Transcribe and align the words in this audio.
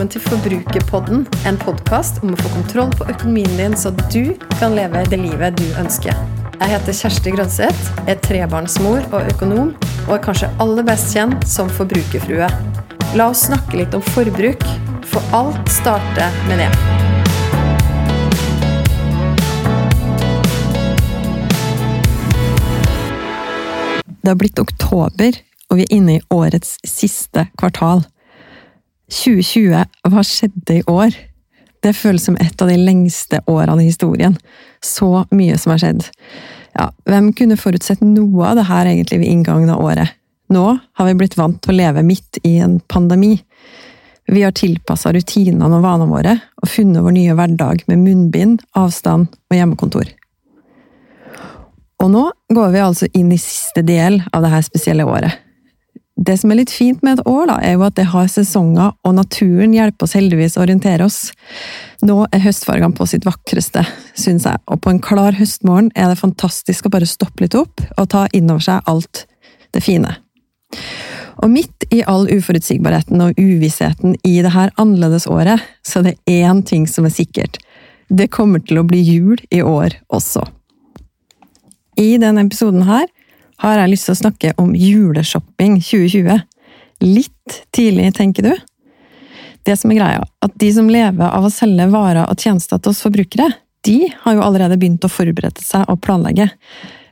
velkommen 0.00 0.16
til 0.16 0.22
Forbrukerpodden, 0.30 1.26
en 1.44 1.58
podkast 1.60 2.22
om 2.24 2.30
å 2.32 2.36
få 2.40 2.48
kontroll 2.54 2.88
på 2.96 3.04
økonomien 3.12 3.50
din, 3.58 3.74
så 3.76 3.90
du 4.08 4.32
kan 4.56 4.72
leve 4.72 5.02
det 5.12 5.18
livet 5.20 5.58
du 5.58 5.66
ønsker. 5.76 6.14
Jeg 6.54 6.68
heter 6.70 6.94
Kjersti 6.96 7.32
Grønseth, 7.34 7.90
er 8.08 8.16
trebarnsmor 8.24 9.04
og 9.10 9.28
økonom, 9.28 9.74
og 10.06 10.14
er 10.14 10.22
kanskje 10.24 10.48
aller 10.64 10.86
best 10.88 11.12
kjent 11.12 11.44
som 11.44 11.68
forbrukerfrue. 11.76 12.48
La 13.12 13.26
oss 13.28 13.42
snakke 13.50 13.76
litt 13.76 13.92
om 13.92 14.00
forbruk, 14.14 14.64
for 15.04 15.20
alt 15.36 15.68
starter 15.68 16.32
med 16.48 16.62
det. 16.62 16.70
Det 24.22 24.32
har 24.32 24.40
blitt 24.40 24.64
oktober, 24.64 25.36
og 25.68 25.76
vi 25.76 25.84
er 25.84 25.92
inne 25.98 26.16
i 26.16 26.24
årets 26.32 26.78
siste 26.88 27.50
kvartal. 27.60 28.06
2020, 29.10 29.84
hva 30.10 30.22
skjedde 30.26 30.78
i 30.78 30.86
år? 30.90 31.16
Det 31.80 31.96
føles 31.96 32.24
som 32.28 32.36
et 32.40 32.62
av 32.62 32.68
de 32.68 32.76
lengste 32.78 33.40
årene 33.48 33.82
i 33.82 33.88
historien. 33.88 34.36
Så 34.84 35.24
mye 35.34 35.58
som 35.58 35.74
har 35.74 35.82
skjedd. 35.82 36.06
Ja, 36.76 36.90
hvem 37.08 37.32
kunne 37.36 37.58
forutsett 37.58 38.02
noe 38.04 38.52
av 38.52 38.60
det 38.60 38.68
her 38.68 38.88
egentlig 38.88 39.22
ved 39.22 39.32
inngangen 39.32 39.72
av 39.72 39.82
året? 39.82 40.14
Nå 40.50 40.64
har 40.76 41.06
vi 41.06 41.16
blitt 41.18 41.38
vant 41.38 41.60
til 41.62 41.74
å 41.74 41.78
leve 41.78 42.04
midt 42.06 42.40
i 42.46 42.56
en 42.62 42.78
pandemi. 42.90 43.36
Vi 44.30 44.42
har 44.44 44.54
tilpassa 44.54 45.12
rutinene 45.14 45.66
og 45.66 45.82
vanene 45.82 46.10
våre, 46.10 46.36
og 46.62 46.70
funnet 46.70 47.02
vår 47.02 47.14
nye 47.16 47.36
hverdag 47.38 47.84
med 47.90 48.02
munnbind, 48.04 48.64
avstand 48.78 49.30
og 49.50 49.56
hjemmekontor. 49.56 50.10
Og 52.00 52.10
nå 52.12 52.24
går 52.54 52.74
vi 52.74 52.82
altså 52.82 53.08
inn 53.16 53.32
i 53.34 53.40
siste 53.40 53.82
del 53.86 54.20
av 54.32 54.44
dette 54.46 54.62
spesielle 54.68 55.06
året. 55.06 55.34
Det 56.20 56.36
som 56.36 56.52
er 56.52 56.58
litt 56.58 56.72
fint 56.72 57.00
med 57.00 57.16
et 57.16 57.28
år, 57.28 57.46
da, 57.48 57.56
er 57.64 57.78
jo 57.78 57.84
at 57.86 57.96
det 57.96 58.10
har 58.12 58.26
sesonger, 58.28 58.92
og 59.08 59.14
naturen 59.16 59.72
hjelper 59.72 60.04
oss 60.04 60.16
heldigvis 60.18 60.58
å 60.58 60.64
orientere 60.66 61.06
oss. 61.06 61.30
Nå 62.04 62.18
er 62.28 62.42
høstfargene 62.44 62.96
på 62.96 63.06
sitt 63.08 63.24
vakreste, 63.24 63.86
syns 64.12 64.44
jeg, 64.44 64.60
og 64.68 64.82
på 64.84 64.92
en 64.92 65.00
klar 65.00 65.38
høstmorgen 65.38 65.88
er 65.96 66.12
det 66.12 66.20
fantastisk 66.20 66.86
å 66.86 66.92
bare 66.92 67.08
stoppe 67.08 67.46
litt 67.46 67.56
opp 67.56 67.80
og 67.96 68.10
ta 68.12 68.26
inn 68.36 68.52
over 68.52 68.66
seg 68.66 68.90
alt 68.90 69.24
det 69.72 69.80
fine. 69.84 70.12
Og 71.40 71.48
midt 71.48 71.88
i 71.88 72.02
all 72.04 72.28
uforutsigbarheten 72.28 73.22
og 73.24 73.40
uvissheten 73.40 74.18
i 74.28 74.36
det 74.44 74.52
her 74.52 74.74
annerledesåret, 74.76 75.64
så 75.80 76.02
er 76.02 76.10
det 76.10 76.18
én 76.28 76.60
ting 76.68 76.84
som 76.90 77.08
er 77.08 77.14
sikkert. 77.16 77.56
Det 78.12 78.28
kommer 78.34 78.60
til 78.60 78.82
å 78.82 78.84
bli 78.84 79.00
jul 79.00 79.40
i 79.48 79.62
år 79.64 79.96
også. 80.12 80.44
I 81.96 82.18
denne 82.20 82.44
episoden 82.44 82.84
her 82.84 83.08
har 83.60 83.80
jeg 83.80 83.92
lyst 83.92 84.08
til 84.08 84.16
å 84.16 84.20
snakke 84.22 84.52
om 84.60 84.72
juleshopping 84.76 85.78
2020. 85.84 86.40
Litt 87.04 87.58
tidlig, 87.76 88.10
tenker 88.16 88.46
du? 88.46 88.54
Det 89.68 89.76
som 89.76 89.92
er 89.92 90.00
greia, 90.00 90.22
at 90.40 90.54
de 90.60 90.70
som 90.72 90.88
lever 90.88 91.26
av 91.26 91.44
å 91.44 91.52
selge 91.52 91.90
varer 91.92 92.24
og 92.24 92.40
tjenester 92.40 92.80
til 92.80 92.94
oss 92.94 93.02
forbrukere, 93.04 93.50
de 93.84 93.98
har 94.22 94.36
jo 94.36 94.44
allerede 94.44 94.78
begynt 94.80 95.04
å 95.04 95.12
forberede 95.12 95.64
seg 95.64 95.88
og 95.92 96.00
planlegge. 96.04 96.48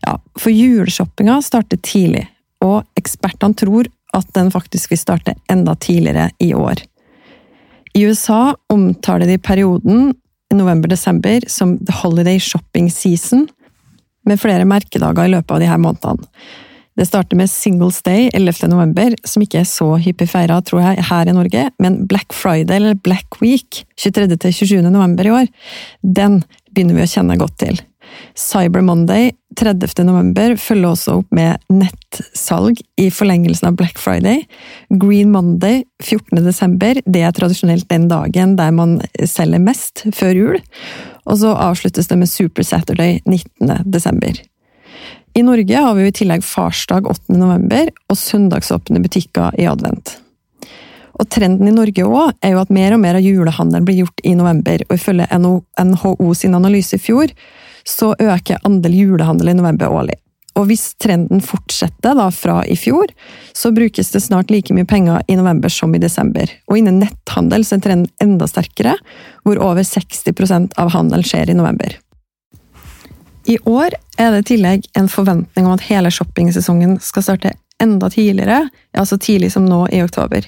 Ja, 0.05 0.17
for 0.41 0.53
juleshoppinga 0.53 1.41
starter 1.45 1.81
tidlig, 1.85 2.27
og 2.65 2.85
ekspertene 2.99 3.57
tror 3.57 3.89
at 4.17 4.31
den 4.37 4.53
faktisk 4.53 4.93
vil 4.93 5.01
starte 5.01 5.37
enda 5.53 5.75
tidligere 5.77 6.31
i 6.41 6.55
år. 6.57 6.81
I 7.97 8.07
USA 8.09 8.55
omtaler 8.73 9.29
de 9.29 9.37
perioden 9.43 10.15
november-desember 10.55 11.45
som 11.49 11.77
the 11.85 11.93
holiday 11.93 12.39
shopping 12.41 12.91
season, 12.91 13.49
med 14.29 14.41
flere 14.41 14.67
merkedager 14.69 15.27
i 15.27 15.37
løpet 15.37 15.55
av 15.57 15.63
de 15.63 15.71
her 15.71 15.81
månedene. 15.83 16.29
Det 16.99 17.07
starter 17.07 17.39
med 17.39 17.47
Singles 17.51 18.01
Day 18.03 18.27
11. 18.35 18.67
november, 18.73 19.15
som 19.23 19.45
ikke 19.45 19.61
er 19.61 19.69
så 19.71 19.93
hyppig 20.03 20.27
feira, 20.33 20.57
tror 20.67 20.83
jeg, 20.83 21.05
her 21.07 21.31
i 21.31 21.35
Norge, 21.37 21.69
men 21.79 22.01
Black 22.11 22.35
Friday, 22.35 22.75
eller 22.81 22.99
Black 23.07 23.39
Week, 23.39 23.85
23. 24.03 24.27
til 24.35 24.57
27. 24.57 24.81
november 24.91 25.29
i 25.29 25.35
år, 25.37 25.53
den 26.03 26.41
begynner 26.75 26.99
vi 26.99 27.07
å 27.07 27.13
kjenne 27.13 27.39
godt 27.39 27.55
til. 27.63 27.79
Cyber 28.39 28.85
Monday 28.85 29.33
30. 29.59 30.05
november 30.07 30.55
følger 30.61 30.93
også 30.93 31.17
opp 31.19 31.33
med 31.35 31.59
nettsalg 31.73 32.79
i 33.01 33.09
forlengelsen 33.11 33.71
av 33.71 33.79
Black 33.81 33.99
Friday. 33.99 34.45
Green 35.03 35.33
Monday 35.35 35.83
14. 36.05 36.45
desember, 36.45 37.01
det 37.05 37.25
er 37.27 37.35
tradisjonelt 37.35 37.89
den 37.91 38.07
dagen 38.11 38.55
der 38.59 38.75
man 38.77 38.99
selger 39.19 39.63
mest 39.63 40.05
før 40.15 40.37
jul. 40.37 40.61
Og 41.27 41.41
så 41.43 41.57
avsluttes 41.57 42.11
det 42.11 42.21
med 42.21 42.31
Super 42.31 42.67
Saturday 42.67 43.19
19. 43.27 43.91
desember. 43.91 44.39
I 45.35 45.43
Norge 45.43 45.83
har 45.83 45.95
vi 45.95 46.07
i 46.09 46.15
tillegg 46.15 46.47
farsdag 46.47 47.07
8. 47.07 47.35
november 47.39 47.91
og 48.09 48.19
søndagsåpne 48.19 49.03
butikker 49.05 49.59
i 49.59 49.69
advent. 49.71 50.17
Og 51.19 51.27
Trenden 51.35 51.69
i 51.69 51.75
Norge 51.75 52.07
også 52.07 52.39
er 52.47 52.55
jo 52.55 52.63
at 52.63 52.71
mer 52.75 52.95
og 52.95 53.03
mer 53.03 53.19
av 53.19 53.25
julehandelen 53.27 53.87
blir 53.87 54.05
gjort 54.05 54.23
i 54.23 54.37
november, 54.39 54.85
og 54.87 54.95
ifølge 54.95 55.27
NHO 55.35 56.29
sin 56.39 56.55
analyse 56.55 56.95
i 56.95 57.03
fjor, 57.03 57.33
så 57.89 58.13
øker 58.21 58.61
andel 58.69 58.97
julehandel 58.99 59.53
i 59.53 59.59
november 59.59 59.93
årlig. 60.01 60.19
Og 60.59 60.67
hvis 60.67 60.91
trenden 60.99 61.41
fortsetter 61.45 62.17
da 62.19 62.27
fra 62.35 62.59
i 62.67 62.75
fjor, 62.77 63.07
så 63.55 63.71
brukes 63.75 64.11
det 64.11 64.25
snart 64.25 64.51
like 64.51 64.75
mye 64.75 64.89
penger 64.89 65.23
i 65.31 65.37
november 65.39 65.71
som 65.71 65.95
i 65.95 66.03
desember. 66.03 66.51
Og 66.67 66.81
innen 66.81 66.99
netthandel 67.05 67.65
så 67.67 67.77
er 67.77 67.85
trenden 67.85 68.11
enda 68.25 68.49
sterkere, 68.51 68.97
hvor 69.47 69.61
over 69.63 69.87
60% 69.87 70.75
av 70.81 70.91
handelen 70.97 71.27
skjer 71.27 71.53
i 71.53 71.57
november. 71.59 71.95
I 73.49 73.57
år 73.65 73.95
er 74.21 74.35
det 74.35 74.43
i 74.43 74.49
tillegg 74.51 74.91
en 74.99 75.09
forventning 75.09 75.69
om 75.69 75.79
at 75.79 75.87
hele 75.89 76.11
shoppingsesongen 76.13 76.99
skal 77.01 77.25
starte 77.25 77.55
enda 77.81 78.11
tidligere, 78.11 78.67
ja, 78.93 79.05
så 79.07 79.17
tidlig 79.17 79.53
som 79.55 79.69
nå 79.69 79.87
i 79.95 80.03
oktober. 80.03 80.45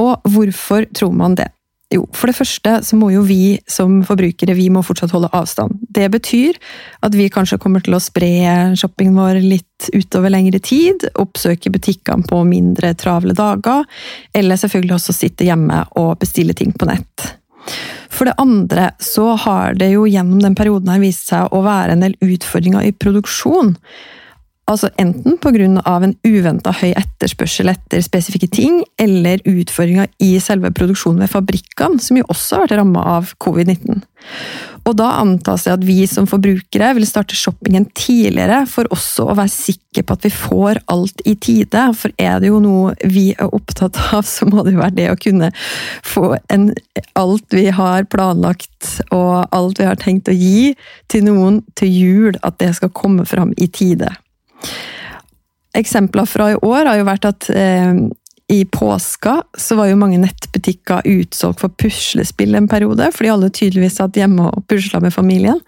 Og 0.00 0.22
hvorfor 0.30 0.86
tror 0.94 1.12
man 1.12 1.34
det? 1.38 1.50
Jo, 1.94 2.02
for 2.16 2.30
det 2.30 2.34
første 2.34 2.70
så 2.82 2.96
må 2.98 3.12
jo 3.12 3.22
vi 3.26 3.56
som 3.70 4.00
forbrukere 4.06 4.56
vi 4.58 4.66
må 4.72 4.82
fortsatt 4.82 5.12
holde 5.14 5.30
avstand. 5.36 5.76
Det 5.94 6.08
betyr 6.10 6.58
at 7.06 7.14
vi 7.14 7.28
kanskje 7.30 7.60
kommer 7.62 7.84
til 7.84 7.94
å 7.94 8.02
spre 8.02 8.30
shoppingen 8.78 9.18
vår 9.20 9.38
litt 9.44 9.88
utover 9.94 10.32
lengre 10.34 10.58
tid, 10.64 11.06
oppsøke 11.20 11.70
butikkene 11.74 12.26
på 12.26 12.40
mindre 12.48 12.94
travle 12.98 13.36
dager, 13.36 13.86
eller 14.34 14.58
selvfølgelig 14.58 14.96
også 14.98 15.14
sitte 15.14 15.46
hjemme 15.46 15.84
og 16.00 16.16
bestille 16.24 16.56
ting 16.56 16.74
på 16.74 16.88
nett. 16.90 17.28
For 18.14 18.28
det 18.28 18.36
andre 18.42 18.90
så 19.02 19.32
har 19.44 19.78
det 19.78 19.92
jo 19.94 20.08
gjennom 20.10 20.42
den 20.42 20.56
perioden 20.58 20.90
her 20.92 21.02
vist 21.02 21.30
seg 21.30 21.54
å 21.54 21.62
være 21.64 21.94
en 21.94 22.04
del 22.04 22.18
utfordringer 22.22 22.86
i 22.86 22.94
produksjon. 22.94 23.74
Altså 24.64 24.88
enten 24.96 25.36
pga. 25.42 25.66
en 25.66 26.14
uventa 26.24 26.72
høy 26.72 26.94
etterspørsel 26.96 27.68
etter 27.68 28.00
spesifikke 28.00 28.48
ting, 28.48 28.82
eller 28.98 29.42
utfordringer 29.44 30.08
i 30.24 30.38
selve 30.40 30.70
produksjonen 30.72 31.20
ved 31.20 31.32
fabrikkene, 31.34 32.00
som 32.00 32.16
jo 32.16 32.24
også 32.32 32.56
har 32.56 32.64
vært 32.64 32.78
ramma 32.80 33.02
av 33.18 33.34
covid-19. 33.44 34.00
Og 34.84 34.96
da 34.96 35.10
antas 35.20 35.64
det 35.64 35.72
at 35.72 35.84
vi 35.84 36.06
som 36.08 36.26
forbrukere 36.28 36.90
vil 36.96 37.06
starte 37.08 37.36
shoppingen 37.36 37.86
tidligere, 37.96 38.62
for 38.68 38.88
også 38.92 39.28
å 39.28 39.36
være 39.36 39.52
sikre 39.52 40.04
på 40.04 40.16
at 40.16 40.26
vi 40.26 40.32
får 40.32 40.80
alt 40.92 41.20
i 41.28 41.36
tide. 41.40 41.86
For 41.96 42.12
er 42.20 42.40
det 42.40 42.48
jo 42.48 42.60
noe 42.64 42.92
vi 43.04 43.30
er 43.36 43.52
opptatt 43.52 44.00
av, 44.16 44.24
så 44.28 44.48
må 44.48 44.64
det 44.64 44.76
jo 44.76 44.82
være 44.82 44.96
det 44.96 45.08
å 45.12 45.20
kunne 45.20 45.52
få 46.04 46.34
en, 46.52 46.70
alt 47.20 47.56
vi 47.56 47.68
har 47.72 48.08
planlagt 48.12 49.00
og 49.10 49.48
alt 49.56 49.80
vi 49.80 49.88
har 49.88 50.00
tenkt 50.00 50.28
å 50.28 50.36
gi 50.36 50.74
til 51.12 51.28
noen 51.28 51.62
til 51.76 51.92
jul, 51.92 52.44
at 52.44 52.60
det 52.60 52.74
skal 52.76 52.92
komme 52.96 53.28
fram 53.28 53.56
i 53.56 53.68
tide. 53.68 54.12
Eksempler 55.74 56.28
fra 56.30 56.52
i 56.52 56.60
år 56.60 56.86
har 56.86 57.00
jo 57.00 57.06
vært 57.08 57.26
at 57.26 57.48
eh, 57.50 57.96
i 58.52 58.64
påska 58.64 59.42
så 59.58 59.76
var 59.78 59.88
jo 59.88 59.96
mange 59.96 60.18
nettbutikker 60.20 61.06
utsolgt 61.08 61.62
for 61.62 61.72
puslespill 61.80 62.54
en 62.54 62.68
periode, 62.68 63.08
fordi 63.16 63.30
alle 63.32 63.48
tydeligvis 63.48 63.96
satt 63.98 64.18
hjemme 64.20 64.50
og 64.50 64.66
pusla 64.68 65.00
med 65.00 65.14
familien. 65.14 65.62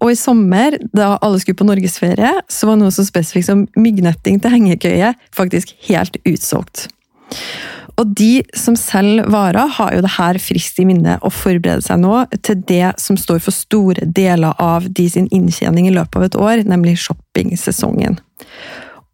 Og 0.00 0.14
i 0.14 0.18
sommer, 0.18 0.78
da 0.96 1.18
alle 1.20 1.42
skulle 1.42 1.60
på 1.60 1.68
norgesferie, 1.68 2.32
så 2.48 2.70
var 2.70 2.80
noe 2.80 2.94
så 2.94 3.04
spesifikt 3.06 3.50
som 3.50 3.66
myggnetting 3.76 4.40
til 4.40 4.56
hengekøye 4.56 5.12
faktisk 5.36 5.76
helt 5.90 6.16
utsolgt. 6.24 6.88
Og 8.00 8.14
de 8.16 8.42
som 8.56 8.76
selger 8.78 9.28
varer, 9.30 9.68
har 9.76 9.92
jo 9.94 10.04
det 10.04 10.14
her 10.16 10.38
friskt 10.42 10.80
i 10.80 10.86
minne 10.88 11.18
å 11.20 11.30
forberede 11.32 11.84
seg 11.84 12.00
nå 12.02 12.22
til 12.40 12.62
det 12.68 12.94
som 13.02 13.18
står 13.20 13.42
for 13.44 13.54
store 13.54 14.06
deler 14.06 14.56
av 14.62 14.88
de 14.88 15.08
sin 15.12 15.28
inntjening 15.34 15.90
i 15.90 15.94
løpet 15.94 16.18
av 16.18 16.24
et 16.26 16.38
år, 16.40 16.64
nemlig 16.68 16.96
shoppingsesongen. 17.04 18.18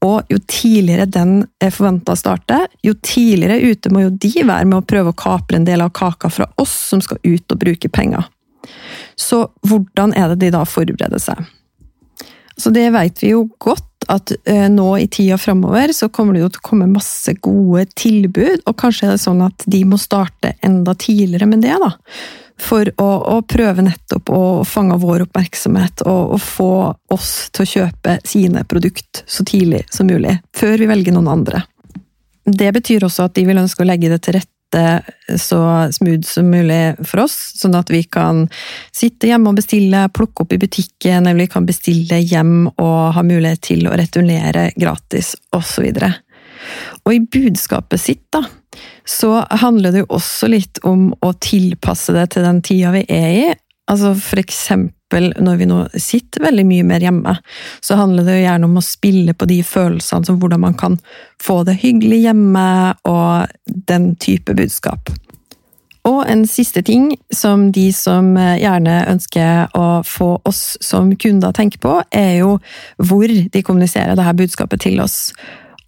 Og 0.06 0.30
jo 0.30 0.38
tidligere 0.46 1.08
den 1.10 1.40
er 1.64 1.74
forventa 1.74 2.14
å 2.14 2.18
starte, 2.18 2.60
jo 2.86 2.94
tidligere 3.02 3.72
ute 3.72 3.90
må 3.90 4.04
jo 4.04 4.14
de 4.14 4.30
være 4.46 4.68
med 4.68 4.78
å 4.78 4.86
prøve 4.86 5.10
å 5.10 5.18
kapre 5.18 5.58
en 5.58 5.66
del 5.66 5.82
av 5.82 5.90
kaka 5.98 6.30
fra 6.30 6.46
oss 6.62 6.74
som 6.92 7.02
skal 7.02 7.18
ut 7.26 7.54
og 7.54 7.58
bruke 7.58 7.90
penger. 7.90 8.28
Så 9.18 9.48
hvordan 9.66 10.14
er 10.14 10.30
det 10.30 10.44
de 10.44 10.52
da 10.54 10.62
forbereder 10.68 11.22
seg? 11.22 11.42
Så 12.58 12.70
det 12.74 12.88
vet 12.94 13.22
vi 13.22 13.32
jo 13.34 13.48
godt 13.62 13.87
at 14.08 14.32
uh, 14.34 14.66
nå 14.72 14.88
i 14.98 15.06
tida 15.12 15.38
framover 15.40 15.92
så 15.96 16.10
kommer 16.12 16.36
det 16.36 16.44
jo 16.44 16.50
til 16.54 16.62
å 16.62 16.68
komme 16.70 16.90
masse 16.90 17.34
gode 17.44 17.86
tilbud, 17.98 18.64
og 18.66 18.76
kanskje 18.80 19.08
er 19.08 19.16
det 19.16 19.22
sånn 19.24 19.44
at 19.46 19.66
de 19.66 19.84
må 19.88 20.00
starte 20.00 20.56
enda 20.64 20.96
tidligere 20.98 21.48
med 21.50 21.64
det, 21.66 21.76
da 21.78 21.94
for 22.58 22.90
å, 22.98 23.08
å, 23.36 23.38
prøve 23.46 23.84
nettopp 23.86 24.30
å 24.34 24.42
fange 24.66 24.98
vår 24.98 25.28
oppmerksomhet 25.28 26.02
og, 26.10 26.34
og, 26.34 26.40
få 26.42 26.70
oss 27.14 27.32
til 27.54 27.64
å 27.64 27.70
kjøpe 27.72 28.18
sine 28.26 28.64
produkt 28.68 29.22
så 29.30 29.46
tidlig 29.46 29.84
som 29.94 30.10
mulig, 30.10 30.34
før 30.56 30.82
vi 30.82 30.90
velger 30.90 31.14
noen 31.14 31.30
andre. 31.38 31.62
Det 32.48 32.70
betyr 32.74 33.06
også 33.06 33.28
at 33.28 33.36
de 33.38 33.44
vil 33.46 33.60
ønske 33.60 33.84
å 33.84 33.88
legge 33.88 34.10
det 34.10 34.22
til 34.24 34.40
rette 34.40 34.57
det 34.74 35.38
så 35.40 35.60
smooth 35.92 36.26
som 36.26 36.50
mulig 36.50 36.96
for 37.08 37.24
oss, 37.24 37.36
sånn 37.60 37.76
at 37.78 37.90
vi 37.92 38.02
kan 38.04 38.46
sitte 38.94 39.30
hjemme 39.30 39.52
og 39.52 39.60
bestille, 39.60 40.04
plukke 40.14 40.44
opp 40.44 40.52
i 40.52 40.60
butikken, 40.60 41.26
eller 41.26 41.46
vi 41.46 41.50
kan 41.52 41.68
bestille 41.68 42.20
hjem 42.20 42.68
og 42.74 42.98
ha 43.16 43.24
mulighet 43.24 43.64
til 43.70 43.88
å 43.88 43.96
returnere 43.96 44.70
gratis, 44.76 45.34
osv. 45.56 45.88
Og 47.06 47.14
i 47.14 47.22
budskapet 47.24 48.02
sitt, 48.02 48.26
da, 48.34 48.44
så 49.08 49.38
handler 49.62 49.94
det 49.94 50.04
jo 50.04 50.12
også 50.18 50.50
litt 50.52 50.82
om 50.86 51.10
å 51.24 51.32
tilpasse 51.40 52.12
det 52.16 52.28
til 52.34 52.44
den 52.46 52.62
tida 52.64 52.92
vi 52.94 53.04
er 53.08 53.28
i. 53.32 53.48
Altså 53.88 54.12
for 54.20 54.40
eksempel 54.42 54.94
når 55.40 55.56
vi 55.56 55.66
nå 55.70 55.78
sitter 55.96 56.44
veldig 56.44 56.64
mye 56.68 56.84
mer 56.84 57.00
hjemme, 57.00 57.32
så 57.80 57.96
handler 57.96 58.26
det 58.26 58.34
jo 58.36 58.42
gjerne 58.42 58.68
om 58.68 58.76
å 58.76 58.84
spille 58.84 59.32
på 59.32 59.48
de 59.48 59.62
følelsene 59.64 60.28
som 60.28 60.36
hvordan 60.40 60.60
man 60.66 60.76
kan 60.76 60.98
få 61.40 61.62
det 61.64 61.78
hyggelig 61.80 62.18
hjemme, 62.26 62.66
og 63.08 63.57
den 63.88 64.12
type 64.20 64.54
budskap. 64.54 65.10
Og 66.08 66.22
en 66.30 66.46
siste 66.48 66.80
ting 66.86 67.10
som 67.34 67.68
de 67.74 67.88
som 67.92 68.30
gjerne 68.36 69.00
ønsker 69.10 69.74
å 69.76 70.00
få 70.06 70.36
oss 70.48 70.78
som 70.84 71.10
kunder 71.20 71.52
tenke 71.56 71.80
på, 71.82 71.98
er 72.14 72.38
jo 72.40 72.54
hvor 72.96 73.28
de 73.28 73.64
kommuniserer 73.64 74.16
dette 74.16 74.36
budskapet 74.38 74.86
til 74.86 75.02
oss. 75.04 75.18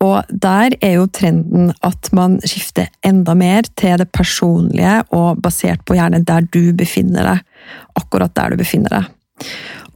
Og 0.01 0.25
der 0.33 0.75
er 0.81 0.97
jo 0.97 1.09
trenden 1.13 1.73
at 1.85 2.09
man 2.17 2.39
skifter 2.41 2.89
enda 3.05 3.35
mer 3.37 3.69
til 3.77 3.99
det 4.01 4.09
personlige, 4.17 5.03
og 5.13 5.43
basert 5.45 5.85
på 5.85 5.97
gjerne 5.99 6.23
der 6.25 6.47
du 6.53 6.73
befinner 6.77 7.35
deg. 7.35 7.45
Akkurat 8.01 8.35
der 8.37 8.53
du 8.53 8.61
befinner 8.61 8.97
deg. 8.97 9.51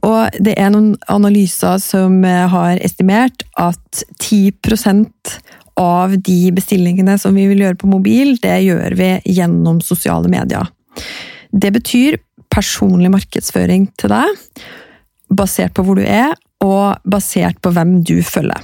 Og 0.05 0.37
det 0.45 0.53
er 0.61 0.69
noen 0.73 0.93
analyser 1.09 1.79
som 1.81 2.21
har 2.23 2.77
estimert 2.85 3.45
at 3.57 4.05
10 4.21 4.53
av 5.79 6.15
de 6.23 6.39
bestillingene 6.55 7.17
som 7.19 7.35
vi 7.35 7.47
vil 7.49 7.65
gjøre 7.65 7.79
på 7.81 7.89
mobil, 7.91 8.35
det 8.43 8.55
gjør 8.63 8.95
vi 8.95 9.09
gjennom 9.37 9.81
sosiale 9.83 10.31
medier. 10.31 10.69
Det 11.51 11.71
betyr 11.75 12.17
personlig 12.53 13.11
markedsføring 13.11 13.89
til 13.99 14.13
deg, 14.13 14.61
basert 15.35 15.75
på 15.75 15.83
hvor 15.83 15.99
du 15.99 16.05
er, 16.05 16.35
og 16.63 17.03
basert 17.03 17.59
på 17.63 17.73
hvem 17.75 17.99
du 18.07 18.21
følger. 18.23 18.63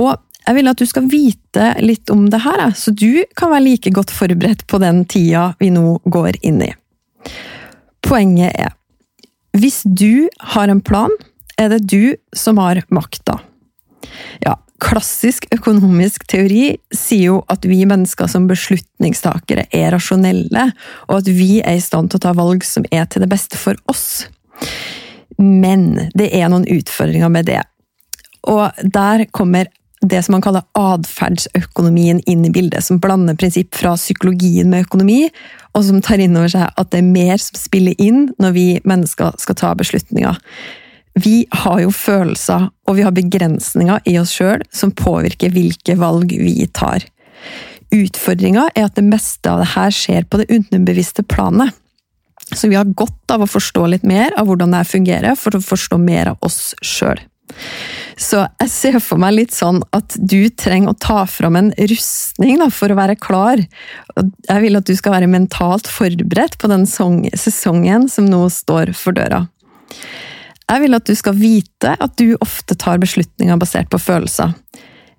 Og 0.00 0.16
jeg 0.48 0.56
vil 0.56 0.70
at 0.70 0.80
du 0.80 0.86
skal 0.88 1.08
vite 1.12 1.66
litt 1.84 2.08
om 2.10 2.24
det 2.32 2.40
her, 2.40 2.70
så 2.72 2.94
du 2.96 3.24
kan 3.36 3.52
være 3.52 3.66
like 3.66 3.92
godt 3.92 4.12
forberedt 4.14 4.64
på 4.70 4.80
den 4.80 5.02
tida 5.10 5.50
vi 5.60 5.68
nå 5.74 5.98
går 6.08 6.40
inn 6.40 6.62
i. 6.64 6.70
Poenget 8.08 8.56
er, 8.56 8.72
hvis 9.58 9.82
du 9.84 10.28
har 10.54 10.72
en 10.72 10.80
plan, 10.80 11.12
er 11.60 11.68
det 11.74 11.82
du 11.90 12.16
som 12.36 12.60
har 12.62 12.80
makta. 12.94 13.36
Ja, 14.40 14.54
klassisk 14.82 15.48
økonomisk 15.54 16.24
teori 16.30 16.76
sier 16.94 17.32
jo 17.32 17.38
at 17.50 17.66
vi 17.66 17.80
mennesker 17.88 18.30
som 18.30 18.46
beslutningstakere 18.50 19.66
er 19.74 19.90
rasjonelle, 19.94 20.68
og 21.08 21.20
at 21.20 21.30
vi 21.34 21.58
er 21.60 21.78
i 21.78 21.82
stand 21.82 22.12
til 22.12 22.20
å 22.20 22.26
ta 22.28 22.34
valg 22.38 22.66
som 22.66 22.86
er 22.94 23.08
til 23.10 23.24
det 23.24 23.30
beste 23.32 23.58
for 23.58 23.78
oss. 23.90 24.28
Men 25.38 26.10
det 26.18 26.30
er 26.34 26.50
noen 26.50 26.68
utfordringer 26.70 27.30
med 27.32 27.50
det. 27.50 27.62
Og 28.48 28.70
der 28.82 29.26
kommer 29.34 29.68
det 29.98 30.20
som 30.22 30.36
man 30.36 30.42
kaller 30.44 30.66
atferdsøkonomien 30.78 32.20
inn 32.30 32.44
i 32.46 32.52
bildet, 32.54 32.84
som 32.86 33.00
blander 33.02 33.34
prinsipp 33.38 33.74
fra 33.74 33.96
psykologien 33.98 34.70
med 34.70 34.86
økonomi, 34.86 35.24
og 35.74 35.84
som 35.88 36.02
tar 36.02 36.22
inn 36.22 36.36
over 36.38 36.52
seg 36.52 36.68
at 36.70 36.92
det 36.92 37.02
er 37.02 37.08
mer 37.08 37.40
som 37.42 37.58
spiller 37.58 37.98
inn 37.98 38.28
når 38.38 38.54
vi 38.54 38.66
mennesker 38.86 39.34
skal 39.42 39.58
ta 39.58 39.72
beslutninger. 39.78 40.38
Vi 41.18 41.46
har 41.64 41.80
jo 41.82 41.92
følelser, 41.94 42.68
og 42.86 42.98
vi 42.98 43.04
har 43.06 43.14
begrensninger 43.16 44.02
i 44.08 44.18
oss 44.20 44.34
sjøl 44.36 44.62
som 44.74 44.92
påvirker 44.94 45.52
hvilke 45.54 45.96
valg 45.98 46.34
vi 46.36 46.66
tar. 46.74 47.06
Utfordringa 47.94 48.68
er 48.74 48.88
at 48.88 48.98
det 48.98 49.06
meste 49.06 49.48
av 49.50 49.62
det 49.62 49.70
her 49.72 49.94
skjer 49.94 50.28
på 50.28 50.42
det 50.42 50.50
underbevisste 50.52 51.24
planet. 51.24 51.72
Så 52.52 52.68
vi 52.68 52.76
har 52.76 52.88
godt 52.96 53.32
av 53.32 53.44
å 53.44 53.50
forstå 53.50 53.86
litt 53.92 54.04
mer 54.08 54.36
av 54.40 54.48
hvordan 54.48 54.72
det 54.76 54.84
fungerer, 54.88 55.36
for 55.36 55.56
å 55.56 55.64
forstå 55.64 55.98
mer 56.00 56.32
av 56.32 56.44
oss 56.44 56.72
sjøl. 56.84 57.20
Så 58.18 58.42
jeg 58.60 58.70
ser 58.72 58.98
for 59.00 59.20
meg 59.20 59.36
litt 59.36 59.54
sånn 59.56 59.80
at 59.96 60.16
du 60.18 60.50
trenger 60.50 60.92
å 60.92 61.00
ta 61.00 61.22
fram 61.30 61.56
en 61.56 61.70
rustning 61.78 62.58
da, 62.60 62.68
for 62.72 62.92
å 62.92 62.98
være 62.98 63.18
klar. 63.20 63.62
Jeg 64.16 64.64
vil 64.64 64.80
at 64.80 64.88
du 64.88 64.94
skal 64.98 65.16
være 65.16 65.30
mentalt 65.30 65.88
forberedt 65.90 66.58
på 66.60 66.70
den 66.72 66.84
sesongen 66.88 68.08
som 68.12 68.28
nå 68.28 68.42
står 68.52 68.92
for 68.98 69.16
døra. 69.16 69.46
Jeg 70.68 70.84
vil 70.84 70.96
at 70.98 71.08
du 71.08 71.14
skal 71.16 71.36
vite 71.38 71.94
at 71.96 72.16
du 72.20 72.36
ofte 72.44 72.76
tar 72.76 73.00
beslutninger 73.00 73.60
basert 73.60 73.88
på 73.92 74.00
følelser. 74.00 74.52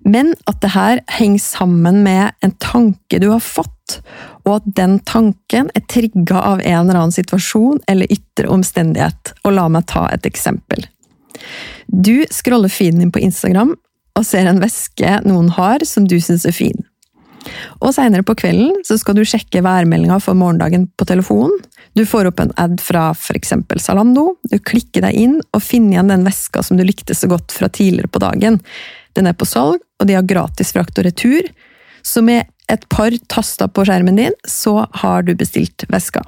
Men 0.06 0.32
at 0.48 0.60
det 0.62 0.72
her 0.72 1.00
henger 1.12 1.42
sammen 1.42 2.02
med 2.04 2.32
en 2.44 2.54
tanke 2.62 3.18
du 3.20 3.28
har 3.32 3.42
fått, 3.44 3.98
og 4.46 4.60
at 4.60 4.68
den 4.78 4.98
tanken 5.04 5.68
er 5.76 5.84
trigga 5.90 6.40
av 6.40 6.62
en 6.62 6.86
eller 6.86 7.02
annen 7.02 7.14
situasjon 7.14 7.82
eller 7.90 8.08
ytre 8.12 8.48
omstendighet. 8.48 9.34
Og 9.44 9.56
la 9.58 9.66
meg 9.68 9.88
ta 9.90 10.06
et 10.14 10.28
eksempel. 10.28 10.86
Du 11.90 12.22
scroller 12.32 12.72
feeden 12.72 13.02
din 13.02 13.12
på 13.12 13.22
Instagram 13.24 13.74
og 14.18 14.26
ser 14.26 14.48
en 14.48 14.62
veske 14.62 15.18
noen 15.26 15.50
har 15.56 15.84
som 15.88 16.06
du 16.08 16.16
syns 16.22 16.46
er 16.48 16.56
fin. 16.56 16.86
Og 17.80 17.94
Seinere 17.96 18.24
på 18.26 18.36
kvelden 18.38 18.82
så 18.86 18.98
skal 19.00 19.16
du 19.16 19.24
sjekke 19.26 19.62
værmeldinga 19.64 20.18
for 20.22 20.38
morgendagen 20.38 20.86
på 20.98 21.06
telefonen. 21.08 21.56
Du 21.96 22.04
får 22.06 22.30
opp 22.30 22.42
en 22.42 22.52
ad 22.60 22.78
fra 22.84 23.10
f.eks. 23.14 23.54
Zalando, 23.82 24.34
du 24.50 24.58
klikker 24.58 25.06
deg 25.06 25.16
inn 25.16 25.38
og 25.50 25.64
finner 25.64 25.96
igjen 25.96 26.12
den 26.12 26.26
veska 26.28 26.62
som 26.66 26.78
du 26.78 26.84
likte 26.86 27.16
så 27.16 27.30
godt 27.30 27.54
fra 27.56 27.70
tidligere 27.72 28.12
på 28.12 28.22
dagen. 28.22 28.60
Den 29.18 29.30
er 29.30 29.36
på 29.36 29.48
salg, 29.48 29.80
og 30.00 30.08
de 30.08 30.16
har 30.16 30.28
gratis 30.28 30.74
frakt 30.76 31.00
og 31.00 31.08
retur. 31.08 31.48
Så 32.06 32.22
med 32.24 32.46
et 32.70 32.86
par 32.92 33.14
taster 33.32 33.70
på 33.72 33.84
skjermen 33.86 34.20
din, 34.20 34.36
så 34.46 34.84
har 35.02 35.26
du 35.26 35.34
bestilt 35.34 35.84
veska. 35.90 36.22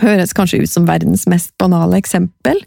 Høres 0.00 0.32
kanskje 0.36 0.62
ut 0.62 0.70
som 0.70 0.86
verdens 0.88 1.26
mest 1.30 1.52
banale 1.60 1.98
eksempel, 2.00 2.60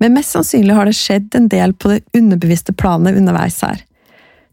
men 0.00 0.14
mest 0.16 0.34
sannsynlig 0.34 0.76
har 0.76 0.88
det 0.88 0.96
skjedd 0.96 1.34
en 1.36 1.50
del 1.52 1.74
på 1.74 1.90
det 1.92 2.02
underbevisste 2.16 2.74
planet 2.76 3.18
underveis 3.18 3.58
her. 3.64 3.82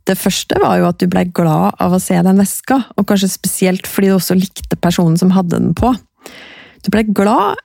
Det 0.04 0.18
første 0.20 0.60
var 0.60 0.80
jo 0.80 0.88
at 0.90 1.00
du 1.00 1.08
blei 1.08 1.24
glad 1.32 1.78
av 1.82 1.94
å 1.96 2.02
se 2.02 2.18
den 2.26 2.42
veska, 2.42 2.82
og 2.98 3.08
kanskje 3.08 3.32
spesielt 3.32 3.88
fordi 3.88 4.12
du 4.12 4.18
også 4.18 4.36
likte 4.36 4.80
personen 4.80 5.16
som 5.20 5.32
hadde 5.36 5.56
den 5.56 5.76
på. 5.78 5.94
Du 6.84 6.92
blei 6.92 7.06
glad, 7.08 7.62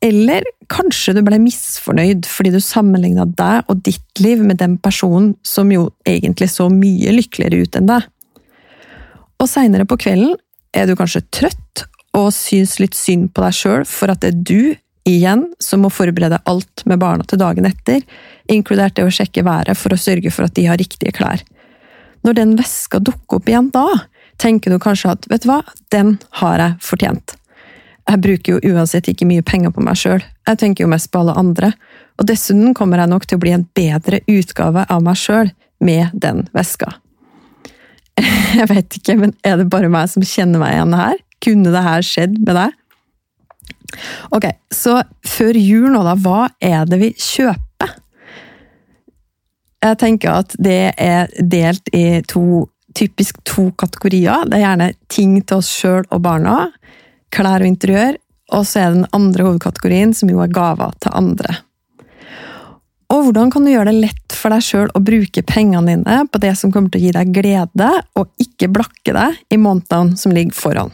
eller 0.00 0.46
kanskje 0.70 1.16
du 1.16 1.24
blei 1.26 1.40
misfornøyd 1.42 2.28
fordi 2.30 2.54
du 2.54 2.60
sammenligna 2.62 3.26
deg 3.36 3.68
og 3.68 3.82
ditt 3.84 4.22
liv 4.22 4.40
med 4.46 4.60
den 4.62 4.78
personen 4.80 5.34
som 5.44 5.72
jo 5.74 5.90
egentlig 6.08 6.48
så 6.54 6.70
mye 6.72 7.12
lykkeligere 7.18 7.66
ut 7.66 7.80
enn 7.80 7.90
deg. 7.90 8.06
Og 9.40 9.48
seinere 9.50 9.88
på 9.88 9.98
kvelden 10.00 10.36
er 10.76 10.86
du 10.86 10.94
kanskje 10.96 11.26
trøtt 11.34 11.84
og 12.16 12.30
syns 12.34 12.78
litt 12.80 12.96
synd 12.96 13.30
på 13.34 13.44
deg 13.44 13.56
sjøl 13.56 13.84
for 13.88 14.12
at 14.12 14.22
det 14.22 14.32
er 14.32 14.40
du 14.40 14.62
igjen 15.08 15.46
som 15.62 15.82
må 15.84 15.90
forberede 15.92 16.40
alt 16.48 16.84
med 16.88 17.00
barna 17.02 17.24
til 17.26 17.40
dagen 17.40 17.66
etter, 17.68 18.02
inkludert 18.52 18.96
det 18.96 19.06
å 19.06 19.12
sjekke 19.12 19.44
været 19.46 19.78
for 19.78 19.94
å 19.94 20.00
sørge 20.00 20.32
for 20.32 20.46
at 20.46 20.56
de 20.56 20.66
har 20.68 20.80
riktige 20.80 21.14
klær. 21.16 21.42
Når 22.26 22.36
den 22.36 22.56
veska 22.58 23.00
dukker 23.00 23.40
opp 23.40 23.48
igjen 23.48 23.70
da, 23.74 23.86
tenker 24.40 24.72
du 24.72 24.80
kanskje 24.82 25.14
at 25.14 25.28
vet 25.30 25.44
du 25.44 25.50
hva, 25.52 25.60
den 25.92 26.18
har 26.40 26.60
jeg 26.60 26.76
fortjent. 26.84 27.36
Jeg 28.10 28.22
bruker 28.24 28.56
jo 28.56 28.74
uansett 28.74 29.08
ikke 29.12 29.28
mye 29.28 29.44
penger 29.46 29.72
på 29.74 29.84
meg 29.84 29.98
sjøl, 30.00 30.22
jeg 30.48 30.60
tenker 30.60 30.84
jo 30.84 30.90
mest 30.90 31.10
på 31.12 31.20
alle 31.20 31.36
andre, 31.38 31.72
og 32.18 32.26
dessuten 32.28 32.74
kommer 32.76 33.00
jeg 33.00 33.12
nok 33.12 33.26
til 33.28 33.38
å 33.38 33.44
bli 33.44 33.54
en 33.54 33.68
bedre 33.76 34.20
utgave 34.28 34.84
av 34.90 35.04
meg 35.04 35.20
sjøl 35.20 35.52
med 35.80 36.12
den 36.12 36.44
veska. 36.56 36.92
Jeg 38.58 38.66
vet 38.68 38.96
ikke, 38.98 39.14
men 39.16 39.30
er 39.46 39.56
det 39.56 39.70
bare 39.72 39.88
meg 39.88 40.10
som 40.12 40.24
kjenner 40.26 40.60
meg 40.60 40.74
igjen 40.74 40.96
her? 40.98 41.20
Kunne 41.40 41.72
det 41.72 41.84
her 41.86 42.04
skjedd 42.04 42.34
med 42.42 42.58
deg? 42.58 42.74
Ok, 44.36 44.44
så 44.74 44.98
før 45.24 45.56
jul 45.56 45.88
nå, 45.94 46.02
da. 46.04 46.12
Hva 46.20 46.50
er 46.60 46.84
det 46.90 47.00
vi 47.00 47.10
kjøper? 47.16 47.69
Jeg 49.80 49.96
tenker 50.00 50.42
at 50.42 50.54
det 50.60 50.92
er 51.00 51.30
delt 51.40 51.88
i 51.96 52.20
to, 52.28 52.66
typisk 52.96 53.40
to 53.48 53.70
kategorier. 53.80 54.44
Det 54.44 54.58
er 54.58 54.66
gjerne 54.66 54.90
ting 55.08 55.38
til 55.40 55.62
oss 55.62 55.70
sjøl 55.72 56.04
og 56.10 56.20
barna. 56.24 56.66
Klær 57.32 57.64
og 57.64 57.70
interiør. 57.70 58.18
Og 58.52 58.66
så 58.66 58.82
er 58.82 58.90
det 58.90 59.00
den 59.00 59.10
andre 59.16 59.46
hovedkategorien, 59.46 60.12
som 60.16 60.30
jo 60.32 60.42
er 60.42 60.52
gaver 60.52 60.92
til 61.00 61.14
andre. 61.16 61.56
Og 63.10 63.24
hvordan 63.26 63.50
kan 63.50 63.64
du 63.64 63.72
gjøre 63.72 63.90
det 63.90 64.04
lett 64.04 64.36
for 64.36 64.54
deg 64.54 64.62
sjøl 64.62 64.90
å 64.94 65.02
bruke 65.02 65.42
pengene 65.46 65.96
dine 65.96 66.20
på 66.30 66.40
det 66.42 66.52
som 66.58 66.70
kommer 66.74 66.92
til 66.92 67.00
å 67.00 67.04
gi 67.06 67.14
deg 67.16 67.32
glede, 67.34 67.90
og 68.18 68.42
ikke 68.42 68.70
blakke 68.70 69.14
deg 69.16 69.40
i 69.50 69.58
månedene 69.58 70.18
som 70.20 70.34
ligger 70.34 70.54
foran? 70.54 70.92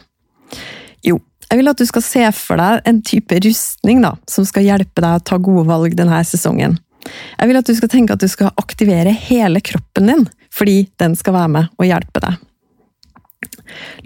Jo, 1.05 1.19
jeg 1.45 1.59
vil 1.59 1.69
at 1.69 1.81
du 1.81 1.85
skal 1.89 2.05
se 2.05 2.25
for 2.35 2.61
deg 2.61 2.89
en 2.89 3.03
type 3.05 3.37
rustning 3.45 4.01
da, 4.05 4.15
som 4.29 4.47
skal 4.49 4.65
hjelpe 4.65 5.03
deg 5.03 5.19
å 5.19 5.25
ta 5.29 5.37
gode 5.37 5.67
valg 5.69 5.97
denne 5.97 6.23
sesongen. 6.25 6.79
Jeg 7.09 7.49
vil 7.49 7.59
at 7.59 7.69
du 7.69 7.75
skal 7.77 7.91
tenke 7.91 8.15
at 8.15 8.23
du 8.23 8.29
skal 8.31 8.53
aktivere 8.59 9.13
hele 9.27 9.61
kroppen 9.63 10.11
din, 10.11 10.27
fordi 10.53 10.87
den 11.01 11.15
skal 11.19 11.35
være 11.37 11.53
med 11.55 11.73
og 11.77 11.89
hjelpe 11.89 12.23
deg. 12.23 12.37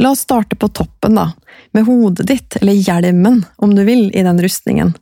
La 0.01 0.11
oss 0.11 0.23
starte 0.25 0.57
på 0.59 0.69
toppen, 0.73 1.15
da, 1.15 1.29
med 1.75 1.87
hodet 1.87 2.27
ditt, 2.27 2.57
eller 2.61 2.75
hjelmen, 2.75 3.43
om 3.61 3.75
du 3.75 3.83
vil, 3.87 4.09
i 4.15 4.25
den 4.25 4.41
rustningen. 4.41 4.93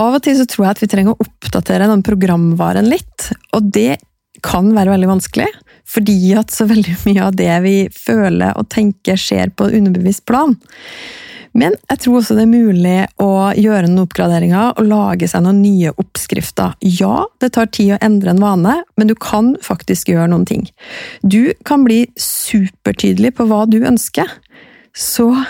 Av 0.00 0.16
og 0.16 0.22
til 0.24 0.36
så 0.38 0.46
tror 0.48 0.66
jeg 0.66 0.76
at 0.76 0.82
vi 0.84 0.90
trenger 0.92 1.16
å 1.16 1.24
oppdatere 1.24 1.88
den 1.90 2.04
programvaren 2.06 2.88
litt, 2.88 3.30
og 3.56 3.72
det 3.74 3.98
kan 4.44 4.70
være 4.76 4.94
veldig 4.94 5.10
vanskelig, 5.10 5.48
fordi 5.90 6.34
at 6.38 6.52
så 6.54 6.66
veldig 6.70 6.94
mye 7.08 7.24
av 7.26 7.36
det 7.36 7.50
vi 7.64 7.74
føler 7.92 8.56
og 8.58 8.68
tenker, 8.72 9.18
skjer 9.20 9.52
på 9.56 9.68
underbevisst 9.74 10.24
plan. 10.28 10.54
Men 11.52 11.74
jeg 11.90 12.02
tror 12.04 12.20
også 12.20 12.36
det 12.38 12.44
er 12.44 12.50
mulig 12.50 12.96
å 13.22 13.30
gjøre 13.58 13.88
noen 13.88 14.04
oppgraderinger 14.04 14.76
og 14.78 14.86
lage 14.86 15.28
seg 15.30 15.44
noen 15.44 15.62
nye 15.64 15.92
oppskrifter. 15.98 16.76
Ja, 16.84 17.24
det 17.42 17.52
tar 17.56 17.70
tid 17.74 17.96
å 17.96 18.00
endre 18.04 18.34
en 18.34 18.42
vane, 18.42 18.76
men 18.96 19.10
du 19.10 19.16
kan 19.18 19.56
faktisk 19.64 20.12
gjøre 20.12 20.30
noen 20.30 20.46
ting. 20.48 20.68
Du 21.22 21.52
kan 21.66 21.84
bli 21.86 22.04
supertydelig 22.20 23.34
på 23.38 23.48
hva 23.50 23.64
du 23.70 23.80
ønsker 23.82 24.30
så, 24.96 25.44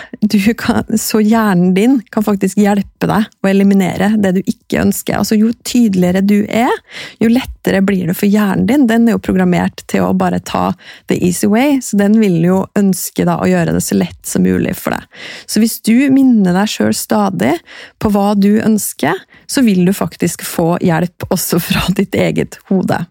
kan, 0.57 0.97
så, 0.97 1.19
hjernen 1.21 1.73
din 1.73 2.01
kan 2.13 2.23
faktisk 2.23 2.59
hjelpe 2.61 3.07
deg 3.09 3.25
å 3.41 3.49
eliminere 3.49 4.11
det 4.21 4.35
du 4.37 4.41
ikke 4.45 4.83
ønsker. 4.83 5.17
Altså, 5.17 5.35
jo 5.39 5.49
tydeligere 5.65 6.21
du 6.21 6.43
er, 6.45 6.73
jo 7.19 7.31
lettere 7.31 7.81
blir 7.85 8.11
det 8.11 8.17
for 8.19 8.29
hjernen 8.29 8.67
din. 8.69 8.85
Den 8.89 9.07
er 9.07 9.17
jo 9.17 9.23
programmert 9.23 9.81
til 9.91 10.05
å 10.05 10.13
bare 10.17 10.41
ta 10.45 10.71
the 11.09 11.17
easy 11.25 11.49
way, 11.49 11.79
så 11.81 11.97
den 12.03 12.19
vil 12.21 12.37
jo 12.45 12.59
ønske 12.77 13.25
da, 13.27 13.39
å 13.41 13.49
gjøre 13.49 13.73
det 13.75 13.83
så 13.85 13.97
lett 13.97 14.21
som 14.29 14.45
mulig 14.45 14.75
for 14.77 14.95
deg. 14.95 15.23
Så 15.49 15.63
hvis 15.63 15.79
du 15.85 15.95
minner 16.13 16.55
deg 16.57 16.69
sjøl 16.69 16.93
stadig 16.97 17.55
på 18.01 18.13
hva 18.13 18.31
du 18.37 18.53
ønsker, 18.61 19.25
så 19.49 19.65
vil 19.65 19.83
du 19.87 19.95
faktisk 19.95 20.45
få 20.45 20.75
hjelp 20.85 21.27
også 21.33 21.59
fra 21.63 21.87
ditt 21.97 22.15
eget 22.15 22.61
hode. 22.69 23.01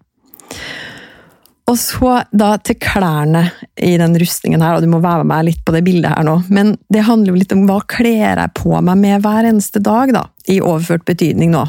Og 1.70 1.76
så 1.78 2.14
da 2.34 2.54
til 2.66 2.74
klærne 2.82 3.44
i 3.78 3.92
den 4.00 4.16
rustningen 4.18 4.62
her, 4.64 4.74
og 4.74 4.82
du 4.82 4.90
må 4.90 4.98
være 5.02 5.22
med 5.22 5.30
meg 5.30 5.44
litt 5.46 5.60
på 5.66 5.74
det 5.74 5.84
bildet 5.86 6.10
her 6.10 6.26
nå. 6.26 6.40
Men 6.50 6.72
det 6.90 7.04
handler 7.06 7.30
jo 7.30 7.38
litt 7.38 7.54
om 7.54 7.62
hva 7.68 7.78
kler 7.90 8.40
jeg 8.42 8.54
på 8.58 8.72
meg 8.74 8.98
med 8.98 9.22
hver 9.22 9.46
eneste 9.52 9.82
dag, 9.84 10.10
da. 10.16 10.24
I 10.50 10.58
overført 10.58 11.06
betydning 11.06 11.52
nå. 11.54 11.62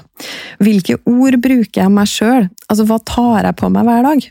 Hvilke 0.64 0.98
ord 1.06 1.38
bruker 1.44 1.84
jeg 1.84 1.94
meg 1.94 2.10
sjøl? 2.10 2.50
Altså, 2.66 2.88
hva 2.90 2.98
tar 3.06 3.52
jeg 3.52 3.60
på 3.62 3.70
meg 3.74 3.86
hver 3.86 4.08
dag? 4.10 4.26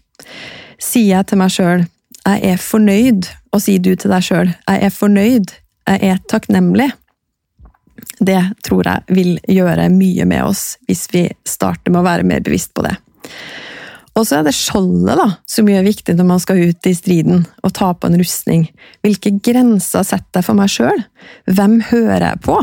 Sier 0.80 1.20
jeg 1.20 1.30
til 1.30 1.42
meg 1.42 1.54
sjøl 1.54 1.86
'jeg 2.20 2.52
er 2.52 2.58
fornøyd', 2.60 3.28
og 3.52 3.62
sier 3.64 3.80
du 3.80 3.94
til 3.96 4.10
deg 4.10 4.22
sjøl 4.22 4.48
'jeg 4.50 4.82
er 4.82 4.92
fornøyd', 4.92 5.54
'jeg 5.88 6.02
er 6.02 6.18
takknemlig'? 6.28 6.92
Det 8.20 8.42
tror 8.62 8.84
jeg 8.84 9.02
vil 9.08 9.38
gjøre 9.48 9.88
mye 9.88 10.24
med 10.24 10.42
oss, 10.44 10.76
hvis 10.86 11.06
vi 11.12 11.28
starter 11.44 11.90
med 11.90 12.00
å 12.00 12.08
være 12.08 12.24
mer 12.24 12.40
bevisst 12.40 12.74
på 12.74 12.82
det. 12.82 12.96
Og 14.20 14.26
så 14.28 14.36
er 14.36 14.44
det 14.44 14.52
skjoldet 14.52 15.16
da, 15.16 15.26
som 15.48 15.68
gjør 15.70 15.86
viktig 15.86 16.12
når 16.18 16.26
man 16.28 16.40
skal 16.42 16.60
ut 16.68 16.88
i 16.88 16.92
striden 16.96 17.46
og 17.64 17.72
ta 17.76 17.88
på 17.96 18.10
en 18.10 18.18
rustning. 18.20 18.66
Hvilke 19.00 19.32
grenser 19.40 20.04
setter 20.04 20.42
jeg 20.42 20.48
for 20.50 20.58
meg 20.58 20.68
sjøl? 20.72 21.00
Hvem 21.48 21.78
hører 21.88 22.26
jeg 22.26 22.42
på? 22.44 22.58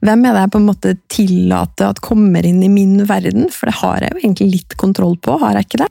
Hvem 0.00 0.24
er 0.24 0.38
det 0.38 0.46
jeg 0.46 0.54
på 0.54 0.62
en 0.62 0.68
måte 0.70 0.94
tillater 1.12 1.92
at 1.92 2.00
kommer 2.04 2.48
inn 2.48 2.62
i 2.64 2.72
min 2.72 3.02
verden? 3.10 3.50
For 3.52 3.68
det 3.68 3.80
har 3.82 4.06
jeg 4.06 4.14
jo 4.14 4.22
egentlig 4.22 4.48
litt 4.54 4.78
kontroll 4.80 5.18
på, 5.20 5.36
har 5.42 5.58
jeg 5.58 5.68
ikke 5.68 5.82
det? 5.84 5.90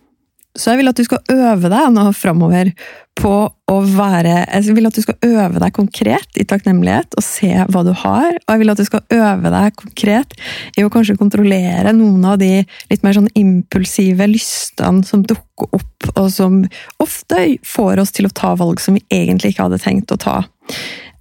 Så 0.58 0.74
jeg 0.74 0.82
vil 0.82 0.92
at 0.92 1.00
du 1.00 1.06
skal 1.08 1.22
øve 1.32 1.70
deg 1.72 1.94
nå 1.96 2.10
framover 2.12 2.74
på 3.16 3.32
å 3.72 3.76
være 3.86 4.34
Jeg 4.50 4.76
vil 4.76 4.88
at 4.88 4.96
du 4.98 5.04
skal 5.04 5.18
øve 5.24 5.62
deg 5.62 5.74
konkret 5.76 6.40
i 6.40 6.46
takknemlighet 6.48 7.16
og 7.20 7.24
se 7.24 7.52
hva 7.72 7.84
du 7.88 7.92
har. 7.96 8.36
Og 8.36 8.52
jeg 8.52 8.62
vil 8.62 8.74
at 8.74 8.82
du 8.82 8.88
skal 8.88 9.04
øve 9.16 9.52
deg 9.54 9.78
konkret 9.80 10.36
i 10.76 10.84
å 10.84 10.92
kanskje 10.92 11.16
kontrollere 11.20 11.94
noen 11.96 12.26
av 12.34 12.40
de 12.42 12.66
litt 12.92 13.06
mer 13.06 13.16
sånn 13.16 13.30
impulsive 13.40 14.28
lystene 14.32 15.06
som 15.08 15.24
dukker 15.28 15.72
opp, 15.78 16.10
og 16.16 16.28
som 16.34 16.62
ofte 17.04 17.46
får 17.68 18.04
oss 18.04 18.16
til 18.16 18.28
å 18.28 18.36
ta 18.36 18.52
valg 18.60 18.82
som 18.84 18.98
vi 18.98 19.06
egentlig 19.08 19.54
ikke 19.54 19.70
hadde 19.70 19.84
tenkt 19.84 20.12
å 20.12 20.20
ta. 20.20 20.42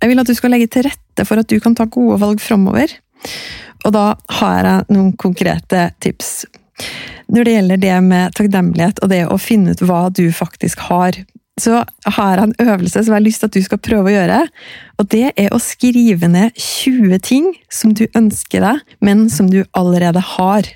Jeg 0.00 0.10
vil 0.10 0.22
at 0.22 0.30
du 0.30 0.34
skal 0.34 0.54
legge 0.54 0.70
til 0.72 0.88
rette 0.88 1.26
for 1.28 1.42
at 1.42 1.50
du 1.50 1.58
kan 1.62 1.76
ta 1.78 1.86
gode 1.90 2.18
valg 2.22 2.42
framover. 2.42 2.98
Og 3.84 3.94
da 3.94 4.06
har 4.40 4.66
jeg 4.66 4.96
noen 4.96 5.12
konkrete 5.20 5.90
tips 6.02 6.42
når 7.30 7.46
det 7.46 7.56
gjelder 7.56 7.82
det 7.84 7.98
med 8.06 8.38
takknemlighet 8.38 9.02
og 9.04 9.12
det 9.12 9.20
å 9.26 9.38
finne 9.40 9.74
ut 9.74 9.84
hva 9.86 10.08
du 10.14 10.26
faktisk 10.34 10.82
har, 10.88 11.18
så 11.60 11.82
har 12.16 12.40
jeg 12.40 12.48
en 12.48 12.72
øvelse 12.72 13.02
som 13.02 13.12
jeg 13.12 13.18
har 13.18 13.26
lyst 13.26 13.42
til 13.42 13.50
at 13.50 13.56
du 13.56 13.64
skal 13.66 13.82
prøve 13.84 14.10
å 14.10 14.14
gjøre. 14.14 14.40
Og 15.00 15.08
det 15.12 15.26
er 15.36 15.52
å 15.52 15.60
skrive 15.60 16.30
ned 16.30 16.56
20 16.56 17.20
ting 17.26 17.50
som 17.72 17.92
du 17.96 18.06
ønsker 18.16 18.64
deg, 18.64 18.80
men 19.04 19.28
som 19.32 19.50
du 19.52 19.60
allerede 19.76 20.22
har. 20.36 20.70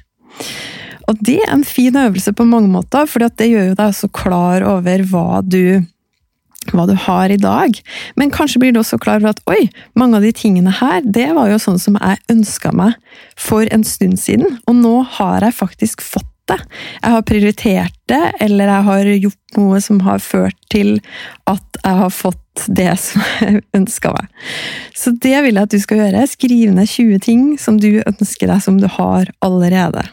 Og 1.08 1.20
det 1.25 1.38
er 1.44 1.52
en 1.52 1.64
fin 1.68 1.96
øvelse 2.00 2.32
på 2.37 2.46
mange 2.49 2.70
måter, 2.73 3.08
for 3.08 3.25
det 3.25 3.49
gjør 3.49 3.73
jo 3.73 3.80
deg 3.80 3.96
så 3.96 4.11
klar 4.12 4.64
over 4.68 5.04
hva 5.11 5.42
du 5.44 5.84
hva 6.73 6.87
du 6.88 6.94
har 7.06 7.33
i 7.33 7.40
dag. 7.40 7.76
Men 8.16 8.33
kanskje 8.35 8.62
blir 8.62 8.75
du 8.75 8.80
også 8.80 9.00
klar 9.02 9.21
over 9.21 9.35
at 9.35 9.42
oi, 9.50 9.68
mange 9.99 10.18
av 10.18 10.26
de 10.26 10.33
tingene 10.37 10.73
her, 10.80 11.02
det 11.04 11.30
var 11.37 11.50
jo 11.52 11.61
sånn 11.62 11.80
som 11.83 11.99
jeg 12.00 12.23
ønska 12.33 12.73
meg 12.76 12.97
for 13.37 13.68
en 13.75 13.85
stund 13.87 14.21
siden, 14.23 14.61
og 14.68 14.78
nå 14.80 14.94
har 15.18 15.44
jeg 15.44 15.59
faktisk 15.59 16.04
fått 16.04 16.30
det. 16.49 16.59
Jeg 17.00 17.12
har 17.14 17.26
prioritert 17.26 18.00
det, 18.11 18.23
eller 18.44 18.71
jeg 18.71 18.87
har 18.88 19.11
gjort 19.12 19.59
noe 19.59 19.80
som 19.80 20.00
har 20.04 20.21
ført 20.21 20.59
til 20.73 20.99
at 21.50 21.78
jeg 21.80 22.00
har 22.00 22.12
fått 22.12 22.66
det 22.68 22.90
som 23.06 23.25
jeg 23.40 23.62
ønska 23.76 24.12
meg. 24.14 24.28
Så 24.97 25.14
det 25.25 25.37
vil 25.47 25.56
jeg 25.56 25.68
at 25.68 25.75
du 25.75 25.80
skal 25.83 26.04
gjøre. 26.04 26.26
Skriv 26.30 26.75
ned 26.76 26.90
20 26.90 27.25
ting 27.25 27.47
som 27.61 27.80
du 27.80 28.02
ønsker 28.04 28.50
deg, 28.50 28.61
som 28.64 28.80
du 28.80 28.88
har 28.99 29.33
allerede. 29.44 30.04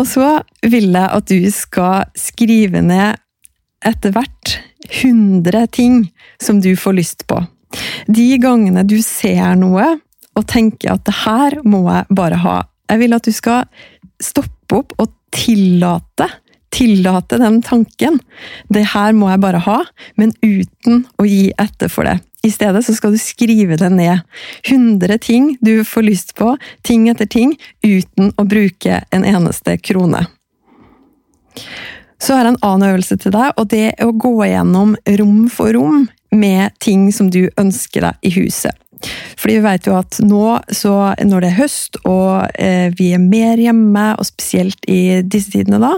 Og 0.00 0.08
så 0.10 0.28
vil 0.66 0.90
jeg 0.90 1.06
at 1.06 1.30
du 1.30 1.50
skal 1.54 2.08
skrive 2.18 2.82
ned 2.82 3.20
etter 3.86 4.14
hvert 4.14 4.58
100 4.90 5.66
ting 5.72 6.00
som 6.42 6.60
du 6.60 6.74
får 6.76 6.98
lyst 7.00 7.26
på. 7.30 7.40
De 8.06 8.28
gangene 8.38 8.84
du 8.86 9.00
ser 9.02 9.56
noe 9.58 9.96
og 10.34 10.46
tenker 10.50 10.94
at 10.94 11.04
det 11.06 11.16
her 11.24 11.58
må 11.64 11.84
jeg 11.88 12.16
bare 12.16 12.40
ha. 12.42 12.56
Jeg 12.90 13.00
vil 13.02 13.16
at 13.16 13.26
du 13.26 13.34
skal 13.34 13.68
stoppe 14.22 14.82
opp 14.82 14.96
og 15.00 15.12
tillate 15.34 16.28
tillate 16.74 17.38
den 17.38 17.62
tanken. 17.62 18.18
Det 18.68 18.84
her 18.94 19.14
må 19.14 19.30
jeg 19.30 19.42
bare 19.42 19.62
ha, 19.64 19.80
men 20.18 20.34
uten 20.42 21.04
å 21.20 21.26
gi 21.28 21.48
etter 21.60 21.92
for 21.92 22.08
det. 22.08 22.18
I 22.44 22.50
stedet 22.52 22.82
så 22.84 22.92
skal 22.96 23.14
du 23.14 23.20
skrive 23.20 23.78
det 23.80 23.90
ned. 23.94 24.24
100 24.68 25.18
ting 25.24 25.54
du 25.64 25.78
får 25.86 26.08
lyst 26.08 26.34
på, 26.38 26.56
ting 26.84 27.06
etter 27.08 27.30
ting, 27.30 27.54
uten 27.84 28.34
å 28.36 28.46
bruke 28.48 29.00
en 29.14 29.24
eneste 29.24 29.78
krone. 29.80 30.26
Så 32.24 32.32
har 32.32 32.46
jeg 32.46 32.54
en 32.54 32.62
annen 32.64 32.88
øvelse 32.88 33.18
til 33.20 33.34
deg, 33.34 33.52
og 33.60 33.68
det 33.68 33.82
er 33.90 34.06
å 34.06 34.14
gå 34.16 34.32
gjennom 34.48 34.94
rom 35.20 35.42
for 35.52 35.76
rom 35.76 36.06
med 36.32 36.72
ting 36.80 37.10
som 37.12 37.28
du 37.28 37.42
ønsker 37.60 38.06
deg 38.06 38.24
i 38.24 38.32
huset. 38.38 38.72
Fordi 39.36 39.58
vi 39.58 39.64
vet 39.66 39.88
jo 39.90 39.98
at 39.98 40.16
nå, 40.24 40.44
når 40.64 41.44
det 41.44 41.50
er 41.50 41.58
høst 41.58 41.98
og 42.08 42.56
eh, 42.56 42.88
vi 42.96 43.10
er 43.12 43.20
mer 43.20 43.60
hjemme, 43.60 44.06
og 44.16 44.24
spesielt 44.24 44.88
i 44.88 45.20
disse 45.20 45.52
tidene 45.52 45.82
da, 45.82 45.92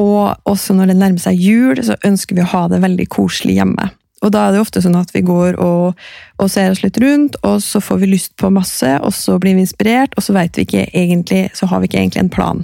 og 0.00 0.48
også 0.48 0.72
når 0.78 0.94
det 0.94 1.00
nærmer 1.02 1.20
seg 1.20 1.36
jul, 1.36 1.82
så 1.84 1.98
ønsker 2.00 2.38
vi 2.38 2.46
å 2.46 2.52
ha 2.54 2.64
det 2.72 2.80
veldig 2.80 3.10
koselig 3.12 3.58
hjemme. 3.58 3.90
Og 4.22 4.32
da 4.34 4.46
er 4.46 4.54
det 4.54 4.62
ofte 4.62 4.82
sånn 4.82 4.98
at 4.98 5.10
vi 5.14 5.24
går 5.26 5.58
og, 5.62 5.98
og, 6.38 6.50
ser 6.50 6.70
oss 6.72 6.82
litt 6.84 6.98
rundt, 7.02 7.38
og 7.46 7.58
så 7.64 7.82
får 7.82 8.02
vi 8.02 8.10
lyst 8.12 8.34
på 8.40 8.50
masse, 8.54 8.90
og 9.02 9.14
så 9.16 9.38
blir 9.42 9.56
vi 9.58 9.64
inspirert, 9.66 10.14
og 10.16 10.26
så, 10.26 10.34
vet 10.36 10.58
vi 10.58 10.66
ikke 10.66 10.84
egentlig, 10.88 11.42
så 11.58 11.68
har 11.70 11.82
vi 11.82 11.90
ikke 11.90 12.00
egentlig 12.02 12.22
en 12.24 12.32
plan. 12.32 12.62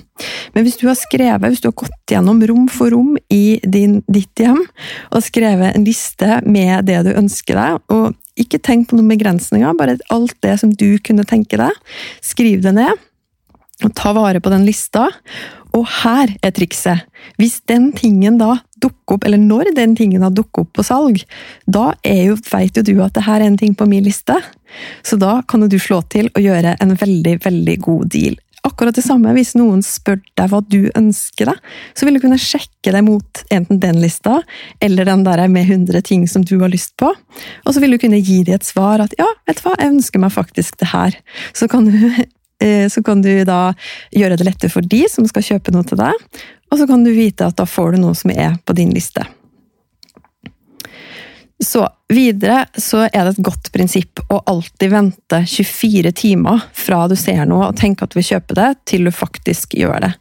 Men 0.55 0.67
hvis 0.67 0.79
du 0.81 0.87
har 0.89 0.99
skrevet, 0.99 1.49
hvis 1.51 1.65
du 1.65 1.71
har 1.71 1.79
gått 1.83 2.15
gjennom 2.15 2.43
rom 2.51 2.69
for 2.73 2.95
rom 2.95 3.17
i 3.35 3.59
din, 3.67 4.01
ditt 4.11 4.39
hjem, 4.39 4.63
og 5.11 5.27
skrevet 5.27 5.75
en 5.75 5.87
liste 5.87 6.41
med 6.47 6.89
det 6.91 7.03
du 7.07 7.13
ønsker 7.17 7.59
deg, 7.59 7.83
og 7.95 8.15
ikke 8.39 8.63
tenk 8.63 8.89
på 8.89 8.99
noen 8.99 9.11
begrensninger, 9.11 9.75
bare 9.79 9.99
alt 10.15 10.37
det 10.47 10.55
som 10.63 10.71
du 10.71 10.93
kunne 11.03 11.27
tenke 11.27 11.59
deg, 11.59 11.75
skriv 12.23 12.63
det 12.63 12.77
ned. 12.79 13.08
Ta 13.95 14.13
vare 14.17 14.41
på 14.43 14.51
den 14.51 14.65
lista, 14.67 15.07
og 15.77 15.85
her 16.01 16.33
er 16.43 16.55
trikset. 16.55 17.05
Hvis 17.39 17.61
den 17.71 17.93
tingen 17.97 18.39
da 18.41 18.57
dukker 18.83 19.19
opp, 19.19 19.27
eller 19.27 19.39
når 19.39 19.73
den 19.77 19.95
tingen 19.99 20.25
da 20.25 20.31
dukker 20.35 20.65
opp 20.65 20.73
på 20.79 20.87
salg, 20.87 21.23
da 21.67 21.93
jo, 22.03 22.35
vet 22.51 22.79
jo 22.79 22.87
du 22.87 22.97
at 23.05 23.15
det 23.15 23.27
her 23.29 23.43
er 23.43 23.51
en 23.51 23.61
ting 23.61 23.77
på 23.79 23.87
min 23.91 24.07
liste. 24.07 24.37
Så 25.07 25.19
da 25.21 25.39
kan 25.49 25.67
du 25.67 25.79
slå 25.79 26.03
til 26.11 26.31
og 26.35 26.43
gjøre 26.43 26.77
en 26.83 26.95
veldig, 26.99 27.39
veldig 27.45 27.79
god 27.85 28.13
deal. 28.15 28.39
Akkurat 28.67 28.97
det 28.99 29.05
samme 29.07 29.31
hvis 29.37 29.55
noen 29.55 29.85
spør 29.87 30.19
deg 30.37 30.51
hva 30.51 30.59
du 30.67 30.89
ønsker 30.99 31.53
deg, 31.53 31.61
så 31.95 32.07
vil 32.07 32.19
du 32.19 32.23
kunne 32.25 32.41
sjekke 32.43 32.91
deg 32.93 33.05
mot 33.07 33.43
enten 33.55 33.79
den 33.81 34.01
lista, 34.03 34.41
eller 34.83 35.07
den 35.07 35.23
der 35.25 35.45
med 35.53 35.71
100 35.71 36.03
ting 36.09 36.27
som 36.29 36.43
du 36.43 36.57
har 36.61 36.73
lyst 36.73 36.97
på. 36.99 37.13
Og 37.65 37.71
så 37.75 37.83
vil 37.83 37.95
du 37.95 38.01
kunne 38.03 38.19
gi 38.19 38.43
dem 38.49 38.59
et 38.59 38.67
svar 38.67 39.05
at 39.05 39.15
ja, 39.21 39.29
vet 39.47 39.63
du 39.63 39.65
hva, 39.69 39.77
jeg 39.79 39.95
ønsker 39.95 40.25
meg 40.25 40.35
faktisk 40.35 40.81
det 40.83 40.91
her. 40.91 41.17
Så 41.55 41.71
kan 41.71 41.87
du 41.87 41.95
så 42.91 43.03
kan 43.07 43.23
du 43.23 43.31
da 43.47 43.73
gjøre 44.11 44.35
det 44.39 44.49
lettere 44.49 44.73
for 44.73 44.83
de 44.83 45.05
som 45.11 45.27
skal 45.31 45.45
kjøpe 45.47 45.71
noe 45.75 45.87
til 45.87 46.01
deg, 46.01 46.41
og 46.69 46.81
så 46.81 46.89
kan 46.91 47.05
du 47.07 47.13
vite 47.15 47.47
at 47.47 47.59
da 47.59 47.67
får 47.69 47.95
du 47.95 48.03
noe 48.03 48.17
som 48.19 48.33
er 48.35 48.57
på 48.67 48.75
din 48.77 48.91
liste. 48.95 49.23
Så 51.65 51.83
videre 52.09 52.67
så 52.79 53.05
er 53.09 53.25
det 53.25 53.33
et 53.33 53.47
godt 53.49 53.73
prinsipp 53.75 54.21
å 54.31 54.39
alltid 54.47 54.93
vente 54.93 55.41
24 55.43 56.13
timer 56.15 56.63
fra 56.77 57.01
du 57.11 57.17
ser 57.19 57.43
noe 57.51 57.73
og 57.73 57.79
tenker 57.81 58.07
at 58.07 58.15
du 58.15 58.21
vil 58.21 58.29
kjøpe 58.29 58.55
det, 58.55 58.69
til 58.87 59.09
du 59.09 59.15
faktisk 59.15 59.75
gjør 59.79 60.05
det. 60.07 60.13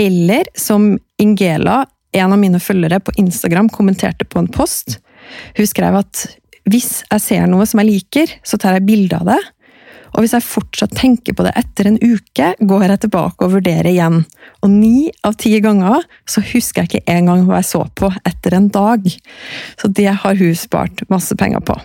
Eller 0.00 0.48
som 0.56 0.94
Ingela, 1.20 1.82
en 2.16 2.32
av 2.32 2.40
mine 2.40 2.62
følgere 2.62 3.02
på 3.04 3.12
Instagram, 3.20 3.68
kommenterte 3.68 4.24
på 4.24 4.40
en 4.40 4.48
post. 4.48 4.98
Hun 5.58 5.68
skrev 5.68 6.00
at 6.00 6.24
hvis 6.64 7.02
jeg 7.10 7.20
ser 7.20 7.44
noe 7.50 7.66
som 7.68 7.82
jeg 7.82 7.90
liker, 7.90 8.32
så 8.46 8.56
tar 8.56 8.78
jeg 8.78 8.88
bilde 8.88 9.20
av 9.20 9.34
det, 9.34 9.40
Og 10.14 10.22
hvis 10.22 10.34
jeg 10.36 10.46
fortsatt 10.46 10.94
tenker 10.94 11.34
på 11.34 11.44
det 11.46 11.52
etter 11.58 11.88
en 11.90 11.98
uke, 11.98 12.52
går 12.62 12.86
jeg 12.86 13.02
tilbake 13.04 13.46
og 13.46 13.56
vurderer 13.56 13.90
igjen. 13.90 14.20
Og 14.62 14.70
ni 14.70 15.10
av 15.26 15.34
ti 15.42 15.56
ganger 15.64 16.06
så 16.30 16.42
husker 16.52 16.84
jeg 16.84 16.90
ikke 16.92 17.16
engang 17.16 17.42
hva 17.48 17.58
jeg 17.58 17.70
så 17.72 17.82
på 17.98 18.12
etter 18.22 18.54
en 18.54 18.70
dag. 18.74 19.08
Så 19.80 19.90
det 19.90 20.12
har 20.22 20.38
hun 20.38 20.54
spart 20.58 21.02
masse 21.10 21.34
penger 21.38 21.64
på. 21.66 21.76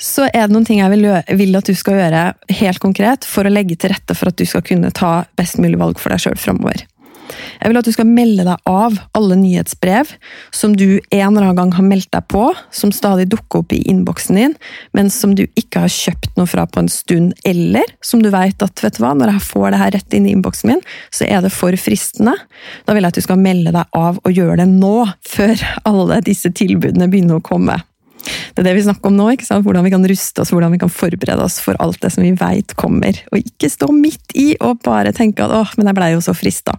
Så 0.00 0.28
er 0.30 0.46
det 0.46 0.54
noen 0.54 0.64
ting 0.64 0.80
jeg 0.80 0.94
vil, 0.94 1.10
vil, 1.36 1.58
at 1.58 1.68
du 1.68 1.74
skal 1.76 1.98
gjøre 1.98 2.22
helt 2.62 2.80
konkret 2.80 3.26
for 3.28 3.44
å 3.44 3.52
legge 3.52 3.76
til 3.76 3.92
rette 3.92 4.16
for 4.16 4.30
at 4.30 4.38
du 4.38 4.46
skal 4.48 4.64
kunne 4.64 4.94
ta 4.96 5.26
best 5.36 5.58
mulig 5.60 5.80
valg 5.80 6.00
for 6.00 6.14
deg 6.14 6.22
sjøl 6.22 6.38
framover. 6.40 6.86
Jeg 7.60 7.70
vil 7.70 7.80
at 7.80 7.88
du 7.88 7.92
skal 7.94 8.08
melde 8.08 8.46
deg 8.46 8.70
av 8.70 8.98
alle 9.16 9.38
nyhetsbrev 9.40 10.14
som 10.54 10.74
du 10.76 11.00
en 11.10 11.30
eller 11.30 11.50
annen 11.50 11.58
gang 11.58 11.74
har 11.76 11.86
meldt 11.86 12.10
deg 12.14 12.26
på, 12.32 12.48
som 12.74 12.92
stadig 12.94 13.28
dukker 13.32 13.62
opp 13.62 13.74
i 13.76 13.82
innboksen 13.90 14.38
din, 14.38 14.56
men 14.96 15.10
som 15.12 15.34
du 15.38 15.44
ikke 15.58 15.84
har 15.84 15.92
kjøpt 15.92 16.38
noe 16.38 16.50
fra 16.50 16.66
på 16.70 16.82
en 16.82 16.90
stund, 16.92 17.34
eller 17.48 17.88
som 18.04 18.22
du 18.24 18.30
vet 18.32 18.62
at 18.64 18.84
vet 18.84 18.98
du 18.98 19.02
hva, 19.04 19.12
når 19.18 19.34
jeg 19.34 19.46
får 19.50 19.68
det 19.70 19.82
her 19.82 19.94
rett 19.98 20.16
inn 20.16 20.28
i 20.28 20.34
innboksen 20.36 20.72
min, 20.72 20.82
så 21.14 21.28
er 21.28 21.44
det 21.44 21.52
for 21.54 21.76
fristende. 21.80 22.36
Da 22.86 22.96
vil 22.96 23.06
jeg 23.06 23.14
at 23.14 23.20
du 23.20 23.26
skal 23.26 23.40
melde 23.42 23.74
deg 23.76 24.00
av 24.00 24.20
og 24.22 24.34
gjøre 24.34 24.62
det 24.62 24.68
nå, 24.72 24.96
før 25.26 25.66
alle 25.88 26.20
disse 26.26 26.52
tilbudene 26.56 27.10
begynner 27.10 27.40
å 27.40 27.44
komme. 27.44 27.80
Det 28.54 28.62
er 28.62 28.70
det 28.70 28.76
vi 28.78 28.86
snakker 28.86 29.10
om 29.10 29.16
nå. 29.18 29.28
ikke 29.34 29.46
sant? 29.46 29.64
Hvordan 29.66 29.86
vi 29.86 29.92
kan 29.94 30.06
ruste 30.06 30.42
oss, 30.42 30.52
hvordan 30.54 30.74
vi 30.74 30.80
kan 30.82 30.92
forberede 30.92 31.44
oss 31.44 31.60
for 31.62 31.78
alt 31.82 32.00
det 32.02 32.12
som 32.14 32.24
vi 32.24 32.32
veit 32.38 32.74
kommer. 32.80 33.16
Og 33.30 33.40
ikke 33.40 33.70
stå 33.70 33.90
midt 33.94 34.34
i 34.38 34.54
og 34.60 34.82
bare 34.86 35.12
tenke 35.16 35.44
at 35.44 35.50
'åh, 35.50 35.76
men 35.76 35.86
jeg 35.86 35.94
blei 35.94 36.12
jo 36.12 36.20
så 36.20 36.34
frista'. 36.34 36.76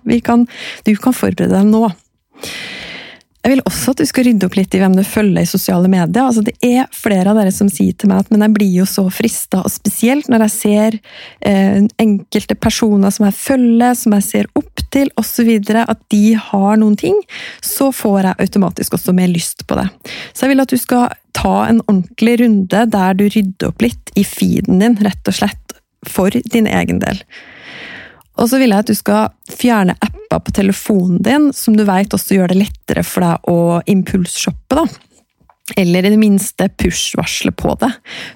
Du 0.86 0.96
kan 0.96 1.14
forberede 1.14 1.56
deg 1.56 1.66
nå. 1.66 1.92
Jeg 3.42 3.56
vil 3.56 3.64
også 3.66 3.96
at 3.96 4.02
du 4.04 4.06
skal 4.06 4.28
rydde 4.28 4.46
opp 4.46 4.56
litt 4.58 4.76
i 4.78 4.80
hvem 4.82 4.94
du 4.94 5.02
følger 5.08 5.42
i 5.42 5.50
sosiale 5.50 5.90
medier. 5.90 6.28
Altså, 6.28 6.44
det 6.46 6.54
er 6.62 6.90
flere 6.94 7.32
av 7.32 7.40
dere 7.40 7.54
som 7.56 7.72
sier 7.74 7.96
til 7.98 8.12
meg 8.12 8.22
at 8.22 8.30
men 8.30 8.46
jeg 8.46 8.54
blir 8.54 8.76
jo 8.76 8.86
så 8.90 9.08
frista, 9.14 9.64
og 9.66 9.74
spesielt 9.74 10.30
når 10.30 10.46
jeg 10.46 10.54
ser 10.54 10.98
eh, 11.50 11.80
enkelte 12.02 12.58
personer 12.62 13.14
som 13.14 13.26
jeg 13.26 13.38
følger, 13.40 13.98
som 13.98 14.14
jeg 14.18 14.28
ser 14.28 14.52
opp 14.62 14.84
til 14.94 15.10
osv., 15.18 15.50
at 15.82 16.04
de 16.14 16.26
har 16.38 16.78
noen 16.78 16.98
ting, 17.00 17.18
så 17.66 17.90
får 17.96 18.30
jeg 18.30 18.40
automatisk 18.46 19.00
også 19.00 19.16
mer 19.18 19.32
lyst 19.32 19.66
på 19.66 19.80
det. 19.80 19.88
Så 20.36 20.46
jeg 20.46 20.54
vil 20.54 20.66
at 20.66 20.74
du 20.74 20.78
skal 20.78 21.18
ta 21.38 21.56
en 21.66 21.82
ordentlig 21.88 22.38
runde 22.44 22.86
der 22.94 23.18
du 23.18 23.26
rydder 23.26 23.72
opp 23.72 23.82
litt 23.82 24.14
i 24.20 24.26
feeden 24.28 24.84
din, 24.84 25.00
rett 25.02 25.32
og 25.32 25.40
slett 25.40 25.78
for 26.06 26.34
din 26.54 26.70
egen 26.70 27.02
del. 27.02 27.26
Og 28.40 28.50
så 28.50 28.60
vil 28.62 28.72
jeg 28.72 28.84
at 28.84 28.90
du 28.90 28.98
skal 28.98 29.56
fjerne 29.60 29.96
apper 30.00 30.42
på 30.46 30.54
telefonen 30.56 31.20
din 31.24 31.50
som 31.56 31.76
du 31.78 31.84
vet 31.88 32.14
også 32.16 32.38
gjør 32.38 32.54
det 32.54 32.62
lettere 32.62 33.04
for 33.06 33.26
deg 33.26 33.50
å 33.52 33.58
impulsshoppe. 33.92 34.78
da. 34.80 34.86
Eller 35.80 36.06
i 36.06 36.14
det 36.14 36.20
minste 36.20 36.68
push-varsle 36.82 37.54
på 37.56 37.76
det. 37.80 37.92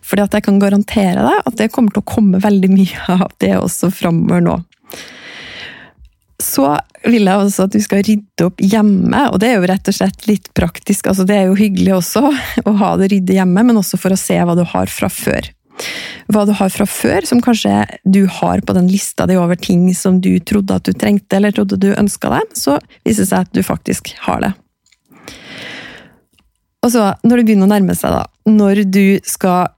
Fordi 0.05 0.25
at 0.25 0.37
jeg 0.37 0.45
kan 0.47 0.59
garantere 0.61 1.23
deg 1.25 1.41
at 1.49 1.57
det 1.59 1.71
kommer 1.73 1.95
til 1.95 2.03
å 2.03 2.11
komme 2.15 2.43
veldig 2.43 2.71
mye 2.71 3.07
av 3.17 3.31
det 3.43 3.55
også 3.57 3.91
framover 3.95 4.43
nå. 4.43 4.59
Så 6.43 6.67
vil 7.05 7.29
jeg 7.29 7.41
også 7.41 7.65
at 7.65 7.73
du 7.73 7.79
skal 7.79 8.03
rydde 8.03 8.45
opp 8.49 8.59
hjemme, 8.59 9.21
og 9.31 9.39
det 9.39 9.49
er 9.49 9.59
jo 9.61 9.67
rett 9.69 9.87
og 9.87 9.95
slett 9.95 10.25
litt 10.27 10.49
praktisk. 10.57 11.07
altså 11.07 11.23
Det 11.27 11.37
er 11.37 11.47
jo 11.47 11.59
hyggelig 11.59 11.95
også 11.95 12.25
å 12.69 12.75
ha 12.81 12.95
det 12.99 13.13
ryddig 13.13 13.39
hjemme, 13.39 13.63
men 13.63 13.79
også 13.79 13.99
for 14.01 14.13
å 14.13 14.19
se 14.19 14.37
hva 14.37 14.57
du 14.57 14.65
har 14.67 14.91
fra 14.91 15.09
før 15.11 15.47
hva 16.31 16.45
du 16.47 16.53
har 16.57 16.71
fra 16.73 16.87
før, 16.89 17.25
som 17.27 17.41
kanskje 17.43 17.73
du 18.03 18.23
har 18.39 18.63
på 18.65 18.75
den 18.77 18.87
lista 18.89 19.27
di 19.29 19.37
over 19.37 19.59
ting 19.59 19.87
som 19.97 20.19
du 20.23 20.33
trodde 20.39 20.77
at 20.77 20.87
du 20.87 20.93
trengte 20.93 21.37
eller 21.37 21.53
trodde 21.55 21.79
du 21.81 21.91
ønska 21.93 22.31
deg, 22.33 22.55
så 22.57 22.79
viser 23.05 23.25
det 23.25 23.31
seg 23.31 23.45
at 23.45 23.53
du 23.53 23.61
faktisk 23.65 24.13
har 24.25 24.41
det. 24.45 24.53
Og 26.85 26.91
så, 26.93 27.07
når 27.25 27.41
det 27.41 27.47
begynner 27.47 27.65
å 27.65 27.73
nærme 27.73 27.95
seg, 27.97 28.13
da, 28.13 28.25
når 28.49 28.83
du 28.93 29.17
skal 29.25 29.71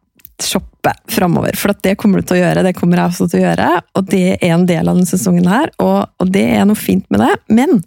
shoppe 0.43 0.91
framover, 1.11 1.55
for 1.57 1.73
det 1.83 1.95
kommer 1.99 2.21
du 2.21 2.27
til 2.27 2.37
å 2.37 2.41
gjøre, 2.41 2.63
det 2.67 2.75
kommer 2.77 2.99
jeg 2.99 3.11
også 3.11 3.27
til 3.31 3.41
å 3.41 3.45
gjøre, 3.47 3.69
og 3.97 4.09
det 4.11 4.25
er 4.35 4.51
en 4.53 4.65
del 4.69 4.83
av 4.83 4.97
denne 4.97 5.09
sesongen 5.09 5.47
her, 5.49 5.71
og, 5.83 6.11
og 6.21 6.33
det 6.35 6.43
er 6.59 6.67
noe 6.67 6.79
fint 6.79 7.07
med 7.13 7.23
det, 7.23 7.31
men 7.57 7.79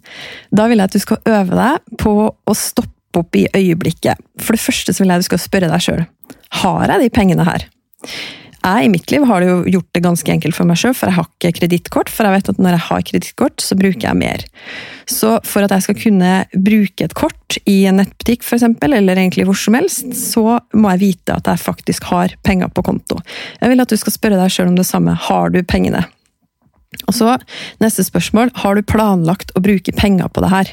da 0.51 0.67
vil 0.69 0.81
jeg 0.81 0.91
at 0.91 0.97
du 0.97 1.03
skal 1.03 1.21
øve 1.31 1.59
deg 1.59 2.01
på 2.01 2.15
å 2.27 2.57
stoppe 2.57 3.21
opp 3.21 3.35
i 3.35 3.47
øyeblikket. 3.55 4.19
For 4.39 4.55
det 4.55 4.63
første 4.63 4.93
så 4.95 5.03
vil 5.03 5.11
jeg 5.11 5.21
at 5.21 5.25
du 5.25 5.29
skal 5.29 5.43
spørre 5.43 5.71
deg 5.71 5.85
sjøl, 5.85 6.03
har 6.61 6.93
jeg 6.93 7.05
de 7.05 7.13
pengene 7.13 7.47
her? 7.47 7.69
Jeg 8.61 8.85
i 8.85 8.89
mitt 8.93 9.09
liv 9.09 9.23
har 9.25 9.41
det 9.41 9.47
jo 9.49 9.61
gjort 9.73 9.89
det 9.97 10.03
ganske 10.05 10.33
enkelt 10.35 10.53
for 10.53 10.69
meg 10.69 10.77
sjøl, 10.77 10.93
for 10.93 11.09
jeg 11.09 11.17
har 11.17 11.29
ikke 11.31 11.53
kredittkort. 11.57 12.11
For 12.13 12.27
jeg 12.27 12.35
vet 12.35 12.51
at 12.51 12.59
når 12.61 12.75
jeg 12.75 12.85
har 12.85 13.05
kredittkort, 13.09 13.63
så 13.63 13.77
bruker 13.79 14.05
jeg 14.05 14.19
mer. 14.19 14.45
Så 15.09 15.33
for 15.49 15.65
at 15.65 15.73
jeg 15.73 15.87
skal 15.87 15.97
kunne 15.97 16.33
bruke 16.53 17.07
et 17.07 17.15
kort 17.17 17.57
i 17.65 17.79
en 17.89 17.97
nettbutikk 17.97 18.45
eksempel, 18.45 18.93
eller 18.99 19.17
egentlig 19.17 19.47
hvor 19.49 19.57
som 19.57 19.79
helst, 19.79 20.13
så 20.17 20.59
må 20.77 20.93
jeg 20.93 21.01
vite 21.07 21.39
at 21.41 21.49
jeg 21.49 21.63
faktisk 21.63 22.05
har 22.11 22.37
penger 22.45 22.69
på 22.69 22.85
konto. 22.85 23.17
Jeg 23.57 23.73
vil 23.73 23.81
at 23.81 23.89
du 23.89 23.97
skal 23.97 24.13
spørre 24.13 24.37
deg 24.37 24.53
sjøl 24.53 24.69
om 24.69 24.77
det 24.77 24.85
samme. 24.85 25.17
Har 25.17 25.49
du 25.49 25.63
pengene? 25.65 26.05
Og 27.07 27.15
så, 27.15 27.37
Neste 27.79 28.03
spørsmål 28.03 28.49
har 28.61 28.75
du 28.75 28.83
planlagt 28.83 29.53
å 29.55 29.61
bruke 29.63 29.93
penger 29.95 30.27
på 30.27 30.43
det 30.43 30.49
her. 30.51 30.71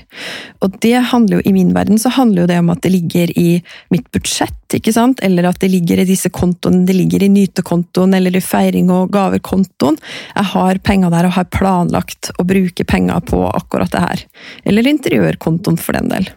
Og 0.66 0.74
det 0.82 0.96
handler 1.12 1.38
jo, 1.38 1.44
I 1.46 1.54
min 1.54 1.70
verden 1.76 2.00
så 2.02 2.10
handler 2.10 2.42
jo 2.42 2.48
det 2.50 2.58
om 2.58 2.72
at 2.74 2.82
det 2.82 2.90
ligger 2.90 3.30
i 3.38 3.60
mitt 3.94 4.08
budsjett, 4.14 4.56
ikke 4.74 4.92
sant? 4.96 5.22
eller 5.22 5.46
at 5.48 5.60
det 5.62 5.70
ligger 5.70 6.02
i 6.02 6.08
disse 6.08 6.30
kontoene. 6.34 6.82
Det 6.88 6.96
ligger 6.98 7.22
i 7.22 7.30
nytekontoen 7.32 8.18
eller 8.18 8.34
i 8.34 8.42
feiring 8.42 8.90
og 8.94 9.14
gaver-kontoen. 9.14 10.00
Jeg 10.34 10.50
har 10.56 10.82
penger 10.82 11.14
der 11.14 11.30
og 11.30 11.36
har 11.38 11.48
planlagt 11.54 12.32
å 12.34 12.46
bruke 12.48 12.84
penger 12.88 13.22
på 13.30 13.44
akkurat 13.52 13.94
det 13.94 14.04
her. 14.04 14.26
Eller 14.66 14.90
interiørkontoen, 14.90 15.78
for 15.78 15.94
den 15.94 16.10
del. 16.10 16.30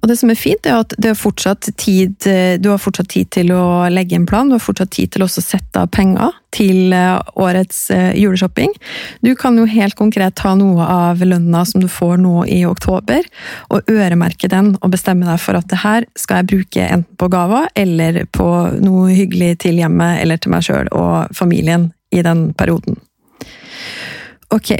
Og 0.00 0.08
det 0.08 0.16
som 0.16 0.30
er 0.32 0.38
fint, 0.38 0.64
er 0.64 0.80
at 0.80 0.94
er 0.96 1.72
tid, 1.76 2.14
eh, 2.26 2.56
du 2.58 2.70
har 2.70 2.78
fortsatt 2.80 3.08
tid 3.12 3.30
til 3.30 3.52
å 3.52 3.88
legge 3.92 4.16
en 4.16 4.26
plan. 4.26 4.48
Du 4.48 4.56
har 4.56 4.62
fortsatt 4.62 4.90
tid 4.96 5.12
til 5.12 5.22
å 5.22 5.28
sette 5.28 5.76
av 5.76 5.90
penger 5.92 6.32
til 6.56 6.92
eh, 6.96 7.20
årets 7.36 7.90
eh, 7.90 8.16
juleshopping. 8.16 8.72
Du 9.20 9.34
kan 9.36 9.58
jo 9.58 9.66
helt 9.68 9.94
konkret 9.94 10.36
ta 10.40 10.54
noe 10.56 10.80
av 10.80 11.20
lønna 11.20 11.64
som 11.68 11.84
du 11.84 11.88
får 11.88 12.16
nå 12.16 12.46
i 12.48 12.64
oktober, 12.64 13.28
og 13.68 13.92
øremerke 13.92 14.48
den 14.48 14.72
og 14.80 14.90
bestemme 14.94 15.28
deg 15.28 15.40
for 15.40 15.60
at 15.60 15.68
det 15.68 15.82
her 15.84 16.08
skal 16.16 16.40
jeg 16.40 16.50
bruke 16.54 16.88
enten 16.88 17.16
på 17.20 17.28
gaver 17.28 17.68
eller 17.76 18.24
på 18.32 18.48
noe 18.80 19.12
hyggelig 19.12 19.58
til 19.66 19.80
hjemmet 19.82 20.22
eller 20.22 20.40
til 20.40 20.54
meg 20.54 20.64
sjøl 20.64 20.88
og 20.96 21.34
familien 21.36 21.90
i 22.10 22.24
den 22.24 22.50
perioden. 22.56 22.96
Ok, 24.50 24.72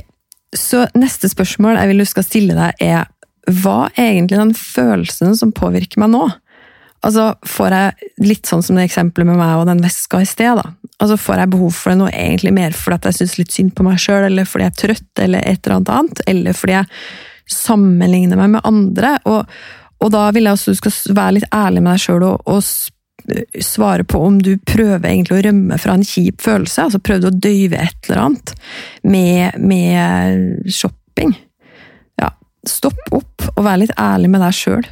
så 0.56 0.86
neste 0.98 1.28
spørsmål 1.30 1.76
jeg 1.78 1.90
vil 1.92 2.02
du 2.02 2.08
skal 2.08 2.26
stille 2.26 2.56
deg, 2.56 2.80
er 2.82 3.10
hva 3.56 3.88
er 3.94 4.12
egentlig 4.14 4.38
den 4.40 4.54
følelsen 4.56 5.36
som 5.38 5.54
påvirker 5.56 6.02
meg 6.02 6.12
nå? 6.14 6.26
Altså, 7.06 7.30
Får 7.48 7.72
jeg 7.74 8.10
litt 8.26 8.48
sånn 8.48 8.62
som 8.64 8.76
det 8.76 8.84
eksempelet 8.88 9.30
med 9.30 9.40
meg 9.40 9.56
og 9.56 9.66
den 9.70 9.80
veska 9.84 10.20
i 10.20 10.28
sted, 10.28 10.60
da. 10.60 10.74
Altså, 11.00 11.16
Får 11.20 11.42
jeg 11.42 11.52
behov 11.54 11.74
for 11.76 11.92
det 11.92 12.00
nå 12.02 12.10
egentlig 12.12 12.54
mer 12.56 12.76
fordi 12.76 13.10
jeg 13.10 13.20
syns 13.20 13.36
litt 13.40 13.56
synd 13.56 13.74
på 13.76 13.86
meg 13.86 14.00
sjøl, 14.02 14.28
eller 14.28 14.48
fordi 14.48 14.66
jeg 14.66 14.74
er 14.74 14.80
trøtt, 14.84 15.10
eller 15.24 15.44
et 15.48 15.60
eller 15.64 15.78
annet 15.78 15.92
annet, 15.96 16.24
eller 16.34 16.56
fordi 16.56 16.76
jeg 16.76 16.90
sammenligner 17.50 18.40
meg 18.40 18.56
med 18.56 18.68
andre? 18.68 19.16
Og, 19.30 19.60
og 20.04 20.14
da 20.14 20.28
vil 20.36 20.48
jeg 20.48 20.58
også 20.58 20.74
du 20.74 20.80
skal 20.82 21.20
være 21.22 21.38
litt 21.38 21.52
ærlig 21.56 21.84
med 21.84 21.94
deg 21.94 22.04
sjøl 22.04 22.26
og, 22.28 22.50
og 22.50 22.64
svare 23.64 24.04
på 24.08 24.20
om 24.24 24.38
du 24.42 24.54
prøver 24.66 25.10
egentlig 25.10 25.38
å 25.38 25.42
rømme 25.44 25.76
fra 25.80 25.94
en 25.96 26.06
kjip 26.06 26.40
følelse, 26.44 26.86
altså 26.86 27.00
prøver 27.04 27.26
du 27.26 27.28
å 27.30 27.42
døyve 27.48 27.80
et 27.80 28.08
eller 28.08 28.22
annet 28.26 28.54
med, 29.04 29.60
med 29.60 30.72
shopping 30.72 31.34
stopp 32.68 33.00
opp 33.14 33.50
og 33.54 33.64
vær 33.64 33.80
litt 33.80 33.94
ærlig 34.00 34.30
med 34.32 34.42
deg 34.44 34.56
sjøl. 34.56 34.88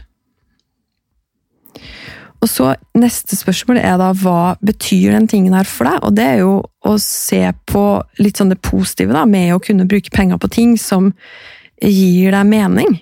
Og 2.38 2.50
så 2.50 2.72
Neste 2.98 3.37
spørsmål 3.38 3.81
er 3.81 3.98
da 4.00 4.12
hva 4.16 4.57
betyr 4.64 5.12
den 5.14 5.28
tingen 5.31 5.54
her 5.54 5.66
for 5.68 5.87
deg? 5.87 6.00
Og 6.07 6.14
det 6.18 6.24
er 6.26 6.40
jo 6.42 6.54
å 6.87 6.94
se 7.02 7.44
på 7.70 7.85
litt 8.18 8.40
sånn 8.40 8.50
det 8.50 8.59
positive 8.64 9.14
da, 9.14 9.22
med 9.28 9.52
å 9.54 9.61
kunne 9.62 9.87
bruke 9.90 10.11
penger 10.14 10.40
på 10.42 10.50
ting 10.50 10.72
som 10.81 11.12
gir 11.83 12.35
deg 12.35 12.48
mening. 12.50 12.96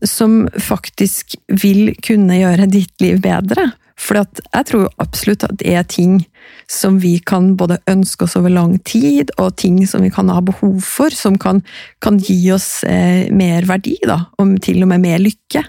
Som 0.00 0.46
faktisk 0.56 1.36
vil 1.52 1.92
kunne 2.04 2.38
gjøre 2.40 2.68
ditt 2.72 2.94
liv 3.04 3.20
bedre. 3.20 3.70
For 4.00 4.16
jeg 4.16 4.66
tror 4.70 4.88
absolutt 5.02 5.44
at 5.44 5.58
det 5.60 5.74
er 5.76 5.84
ting 5.84 6.22
som 6.70 6.96
vi 7.02 7.18
kan 7.26 7.52
både 7.58 7.76
ønske 7.90 8.24
oss 8.24 8.36
over 8.38 8.52
lang 8.52 8.76
tid, 8.88 9.32
og 9.42 9.56
ting 9.60 9.80
som 9.88 10.04
vi 10.04 10.10
kan 10.14 10.30
ha 10.32 10.40
behov 10.44 10.78
for, 10.86 11.12
som 11.14 11.36
kan, 11.40 11.60
kan 12.02 12.16
gi 12.22 12.38
oss 12.54 12.82
eh, 12.88 13.28
mer 13.34 13.66
verdi, 13.68 13.96
da, 14.06 14.16
og 14.40 14.54
til 14.64 14.80
og 14.84 14.90
med 14.92 15.04
mer 15.04 15.20
lykke. 15.20 15.64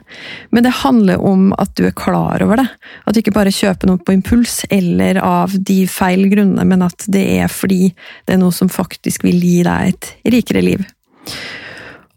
Men 0.56 0.66
det 0.66 0.78
handler 0.80 1.24
om 1.26 1.50
at 1.60 1.74
du 1.76 1.88
er 1.90 1.98
klar 1.98 2.44
over 2.46 2.62
det. 2.62 2.68
At 3.06 3.18
du 3.18 3.22
ikke 3.22 3.36
bare 3.36 3.54
kjøper 3.56 3.90
noe 3.90 4.00
på 4.00 4.16
impuls 4.16 4.62
eller 4.72 5.20
av 5.26 5.58
de 5.58 5.82
feil 5.92 6.30
grunnene, 6.32 6.68
men 6.68 6.86
at 6.88 7.08
det 7.12 7.26
er 7.42 7.52
fordi 7.52 7.92
det 7.92 8.38
er 8.38 8.42
noe 8.44 8.56
som 8.56 8.72
faktisk 8.72 9.26
vil 9.28 9.42
gi 9.42 9.60
deg 9.68 9.92
et 9.92 10.14
rikere 10.38 10.64
liv. 10.64 10.86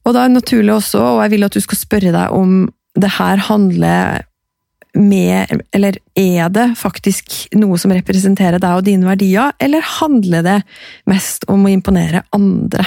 Og 0.04 0.12
da 0.12 0.22
er 0.22 0.30
det 0.30 0.38
naturlig 0.38 0.76
også, 0.76 1.00
og 1.16 1.24
jeg 1.24 1.34
vil 1.34 1.48
at 1.48 1.56
du 1.56 1.64
skal 1.64 1.80
spørre 1.80 2.14
deg 2.14 2.36
om 2.36 2.64
det 3.00 3.16
her 3.16 3.40
handler 3.48 4.22
med 4.94 5.62
Eller 5.74 5.96
er 6.14 6.50
det 6.54 6.68
faktisk 6.78 7.32
noe 7.58 7.78
som 7.80 7.92
representerer 7.94 8.62
deg 8.62 8.78
og 8.78 8.84
dine 8.86 9.08
verdier, 9.08 9.54
eller 9.58 9.82
handler 9.98 10.44
det 10.46 10.58
mest 11.10 11.46
om 11.50 11.66
å 11.66 11.72
imponere 11.72 12.22
andre? 12.36 12.86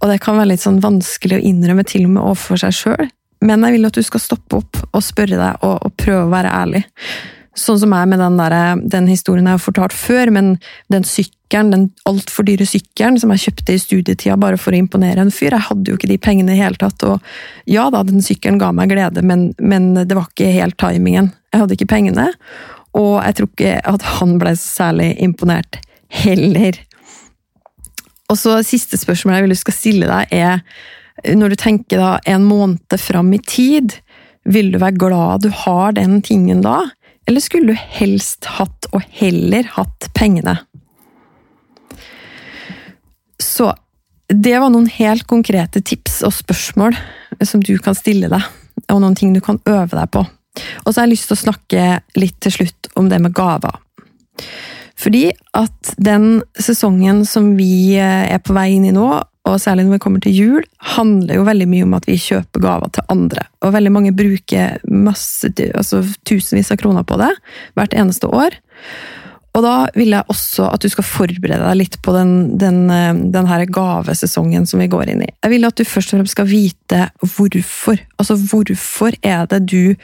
Og 0.00 0.10
det 0.10 0.18
kan 0.24 0.38
være 0.40 0.52
litt 0.54 0.64
sånn 0.64 0.82
vanskelig 0.82 1.38
å 1.38 1.46
innrømme 1.52 1.86
til 1.86 2.08
og 2.08 2.16
med 2.16 2.24
overfor 2.24 2.62
seg 2.64 2.74
sjøl, 2.74 3.08
men 3.46 3.64
jeg 3.66 3.76
vil 3.76 3.88
at 3.88 3.96
du 3.96 4.02
skal 4.04 4.22
stoppe 4.22 4.60
opp 4.60 4.82
og 4.90 5.04
spørre 5.04 5.38
deg 5.38 5.64
og, 5.66 5.78
og 5.86 5.96
prøve 6.00 6.26
å 6.26 6.32
være 6.32 6.54
ærlig. 6.56 6.84
Sånn 7.56 7.78
som 7.80 7.94
jeg 7.94 8.08
med 8.10 8.20
den, 8.20 8.36
der, 8.36 8.82
den 8.84 9.08
historien 9.08 9.46
jeg 9.48 9.56
har 9.56 9.62
fortalt 9.62 9.96
før, 9.96 10.32
men 10.34 10.56
den 10.92 11.06
sykkelen, 11.08 11.35
den 11.52 11.90
altfor 12.08 12.46
dyre 12.46 12.66
sykkelen 12.66 13.18
som 13.20 13.30
jeg 13.32 13.44
kjøpte 13.46 13.74
i 13.74 13.80
studietida 13.80 14.36
bare 14.40 14.58
for 14.58 14.74
å 14.74 14.80
imponere 14.80 15.22
en 15.22 15.30
fyr, 15.34 15.54
jeg 15.54 15.68
hadde 15.68 15.92
jo 15.92 15.98
ikke 15.98 16.10
de 16.10 16.18
pengene 16.18 16.56
i 16.56 16.60
hele 16.60 16.78
tatt. 16.80 17.02
Og 17.06 17.70
ja 17.70 17.86
da, 17.94 18.02
den 18.06 18.24
sykkelen 18.24 18.58
ga 18.62 18.72
meg 18.74 18.90
glede, 18.90 19.22
men, 19.22 19.52
men 19.58 19.92
det 20.02 20.16
var 20.16 20.28
ikke 20.30 20.50
helt 20.56 20.78
timingen. 20.82 21.30
Jeg 21.52 21.62
hadde 21.62 21.78
ikke 21.78 21.92
pengene, 21.94 22.26
og 22.96 23.14
jeg 23.22 23.38
tror 23.38 23.52
ikke 23.52 23.78
at 23.94 24.10
han 24.16 24.36
ble 24.42 24.56
særlig 24.58 25.12
imponert 25.22 25.80
heller. 26.22 26.78
Og 28.30 28.38
så 28.40 28.58
Siste 28.66 28.98
spørsmål 28.98 29.36
jeg 29.36 29.46
vil 29.46 29.54
du 29.54 29.60
skal 29.60 29.76
stille 29.76 30.10
deg, 30.10 30.34
er 30.34 31.36
når 31.36 31.54
du 31.54 31.60
tenker 31.60 32.02
da 32.02 32.10
en 32.28 32.44
måned 32.44 32.98
fram 33.00 33.30
i 33.32 33.40
tid, 33.40 33.94
vil 34.46 34.72
du 34.74 34.80
være 34.82 34.98
glad 35.00 35.46
du 35.46 35.50
har 35.64 35.94
den 35.96 36.20
tingen 36.22 36.60
da, 36.64 36.82
eller 37.26 37.42
skulle 37.42 37.74
du 37.74 37.86
helst 37.98 38.46
hatt 38.58 38.86
og 38.94 39.02
heller 39.10 39.66
hatt 39.74 40.10
pengene? 40.14 40.58
Så 43.42 43.72
det 44.32 44.56
var 44.58 44.72
noen 44.74 44.88
helt 44.90 45.26
konkrete 45.30 45.82
tips 45.84 46.22
og 46.26 46.34
spørsmål 46.34 46.96
som 47.46 47.62
du 47.62 47.76
kan 47.82 47.94
stille 47.94 48.30
deg, 48.32 48.42
og 48.90 49.02
noen 49.02 49.14
ting 49.18 49.34
du 49.36 49.42
kan 49.44 49.60
øve 49.68 49.92
deg 49.94 50.10
på. 50.14 50.24
Og 50.84 50.88
så 50.88 50.98
har 50.98 51.06
jeg 51.06 51.14
lyst 51.14 51.30
til 51.30 51.36
å 51.36 51.44
snakke 51.44 51.84
litt 52.18 52.38
til 52.42 52.54
slutt 52.54 52.90
om 52.96 53.10
det 53.12 53.20
med 53.22 53.36
gaver. 53.36 53.76
Fordi 54.96 55.28
at 55.56 55.94
den 56.00 56.40
sesongen 56.58 57.24
som 57.28 57.52
vi 57.58 57.98
eh, 58.00 58.32
er 58.32 58.40
på 58.40 58.56
vei 58.56 58.70
inn 58.78 58.86
i 58.88 58.94
nå, 58.96 59.08
og 59.46 59.60
særlig 59.62 59.84
når 59.86 59.98
vi 59.98 60.02
kommer 60.02 60.22
til 60.24 60.34
jul, 60.34 60.64
handler 60.96 61.38
jo 61.38 61.44
veldig 61.46 61.68
mye 61.70 61.84
om 61.86 61.94
at 61.98 62.08
vi 62.08 62.16
kjøper 62.18 62.64
gaver 62.64 62.90
til 62.96 63.06
andre. 63.12 63.44
Og 63.62 63.74
veldig 63.76 63.92
mange 63.94 64.14
bruker 64.16 64.80
masse, 64.90 65.52
altså 65.68 66.00
tusenvis 66.26 66.72
av 66.74 66.80
kroner 66.80 67.06
på 67.06 67.20
det 67.20 67.30
hvert 67.78 67.94
eneste 67.94 68.32
år. 68.32 68.56
Og 69.56 69.64
da 69.64 69.74
vil 69.96 70.12
jeg 70.12 70.28
også 70.28 70.68
at 70.68 70.84
du 70.84 70.90
skal 70.92 71.06
forberede 71.08 71.62
deg 71.62 71.78
litt 71.80 71.98
på 72.04 72.12
den, 72.12 72.32
den, 72.60 72.82
eh, 72.92 73.12
den 73.32 73.48
her 73.48 73.64
gavesesongen 73.72 74.68
som 74.68 74.82
vi 74.82 74.90
går 74.92 75.14
inn 75.14 75.24
i. 75.24 75.30
Jeg 75.32 75.54
vil 75.54 75.68
at 75.68 75.78
du 75.78 75.86
først 75.88 76.12
og 76.12 76.20
fremst 76.20 76.36
skal 76.36 76.50
vite 76.50 77.06
hvorfor. 77.24 78.02
Altså 78.20 78.36
hvorfor 78.36 79.16
er 79.24 79.46
det 79.48 79.62
du 79.72 79.96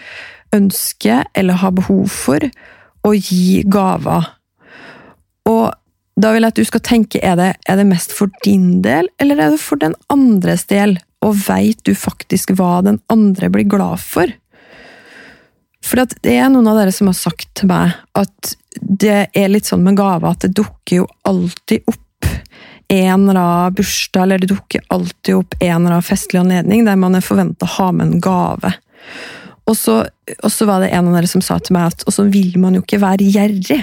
ønsker 0.56 1.26
eller 1.36 1.60
har 1.60 1.76
behov 1.76 2.08
for 2.12 2.48
å 3.02 3.12
gi 3.16 3.64
gaver 3.68 4.30
og 5.48 5.72
da 6.20 6.32
vil 6.34 6.44
jeg 6.44 6.52
at 6.52 6.60
du 6.60 6.68
skal 6.68 6.84
tenke 6.84 7.22
er 7.24 7.38
det, 7.40 7.48
er 7.68 7.78
det 7.80 7.88
mest 7.88 8.12
for 8.14 8.30
din 8.44 8.82
del, 8.84 9.08
eller 9.22 9.40
er 9.40 9.54
det 9.54 9.62
for 9.62 9.80
den 9.80 9.96
andres 10.12 10.66
del? 10.70 10.98
Og 11.24 11.38
veit 11.46 11.80
du 11.86 11.94
faktisk 11.96 12.52
hva 12.58 12.82
den 12.84 13.00
andre 13.12 13.48
blir 13.52 13.68
glad 13.70 14.02
for? 14.02 14.28
For 15.92 16.00
det 16.24 16.32
er 16.32 16.48
noen 16.48 16.70
av 16.70 16.78
dere 16.80 16.92
som 16.96 17.10
har 17.10 17.16
sagt 17.18 17.50
til 17.58 17.68
meg 17.68 17.92
at 18.16 18.54
det 18.80 19.26
er 19.36 19.50
litt 19.52 19.68
sånn 19.68 19.82
med 19.84 19.98
gaver 19.98 20.30
at 20.30 20.46
det 20.46 20.54
dukker 20.56 21.02
jo 21.02 21.08
alltid 21.28 21.84
opp 21.84 22.28
en 22.92 23.26
eller 23.28 23.40
annen 23.40 23.74
bursdag, 23.76 24.22
eller 24.22 24.40
det 24.40 24.48
dukker 24.54 24.86
alltid 24.88 25.34
opp 25.36 25.54
en 25.58 25.74
eller 25.74 25.98
annen 25.98 26.06
festlig 26.06 26.40
anledning 26.40 26.86
der 26.88 26.96
man 27.00 27.16
er 27.16 27.24
forventa 27.24 27.68
å 27.68 27.74
ha 27.74 27.90
med 27.92 28.08
en 28.08 28.22
gave. 28.24 28.72
Og 29.68 29.76
så, 29.76 29.98
og 30.38 30.52
så 30.52 30.68
var 30.68 30.80
det 30.80 30.94
en 30.96 31.10
av 31.10 31.18
dere 31.18 31.28
som 31.28 31.44
sa 31.44 31.58
til 31.60 31.76
meg 31.76 31.92
at 31.92 32.06
og 32.08 32.16
så 32.16 32.24
vil 32.32 32.56
man 32.60 32.76
jo 32.76 32.82
ikke 32.84 33.02
være 33.04 33.28
gjerrig. 33.28 33.82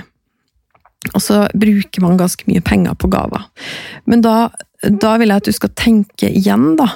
Og 1.14 1.22
så 1.24 1.44
bruker 1.54 2.04
man 2.04 2.18
ganske 2.18 2.50
mye 2.50 2.66
penger 2.66 2.98
på 2.98 3.10
gaver. 3.14 3.46
Men 4.10 4.26
da, 4.26 4.50
da 4.82 5.14
vil 5.22 5.30
jeg 5.30 5.44
at 5.44 5.50
du 5.54 5.56
skal 5.56 5.78
tenke 5.78 6.34
igjen, 6.42 6.74
da. 6.82 6.90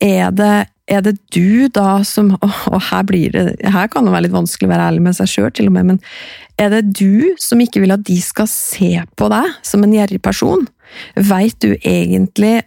Er 0.00 0.30
det, 0.32 0.68
er 0.88 1.02
det 1.04 1.16
du 1.34 1.68
da 1.74 1.98
som 2.06 2.30
Og 2.40 2.80
her, 2.88 3.02
det, 3.34 3.58
her 3.66 3.90
kan 3.92 4.06
det 4.06 4.14
være 4.14 4.28
litt 4.28 4.36
vanskelig 4.36 4.68
å 4.68 4.72
være 4.72 4.88
ærlig 4.92 5.04
med 5.08 5.18
seg 5.18 5.30
sjøl, 5.32 5.50
til 5.52 5.68
og 5.70 5.76
med, 5.76 5.92
men 5.92 6.00
er 6.58 6.72
det 6.72 6.94
du 6.98 7.34
som 7.42 7.60
ikke 7.62 7.82
vil 7.84 7.94
at 7.94 8.06
de 8.06 8.16
skal 8.22 8.48
se 8.50 8.96
på 9.18 9.30
deg 9.30 9.52
som 9.66 9.84
en 9.84 9.94
gjerrig 9.94 10.20
person? 10.24 10.66
Veit 11.14 11.58
du 11.62 11.74
egentlig 11.76 12.62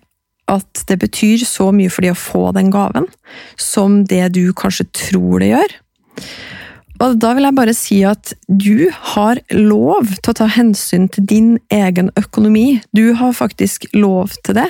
at 0.51 0.83
det 0.87 0.97
betyr 1.01 1.43
så 1.47 1.69
mye 1.75 1.91
for 1.91 2.03
de 2.03 2.11
å 2.11 2.17
få 2.17 2.49
den 2.55 2.71
gaven, 2.73 3.07
som 3.59 4.01
det 4.07 4.33
du 4.35 4.51
kanskje 4.57 4.89
tror 4.95 5.43
det 5.43 5.53
gjør? 5.53 5.77
Og 7.01 7.17
da 7.17 7.31
vil 7.33 7.47
jeg 7.47 7.57
bare 7.57 7.73
si 7.73 7.97
at 8.05 8.33
du 8.45 8.91
har 9.15 9.41
lov 9.55 10.11
til 10.19 10.33
å 10.33 10.37
ta 10.37 10.47
hensyn 10.53 11.07
til 11.11 11.25
din 11.25 11.49
egen 11.73 12.11
økonomi. 12.19 12.81
Du 12.93 13.15
har 13.17 13.33
faktisk 13.33 13.87
lov 13.95 14.35
til 14.45 14.59
det. 14.59 14.67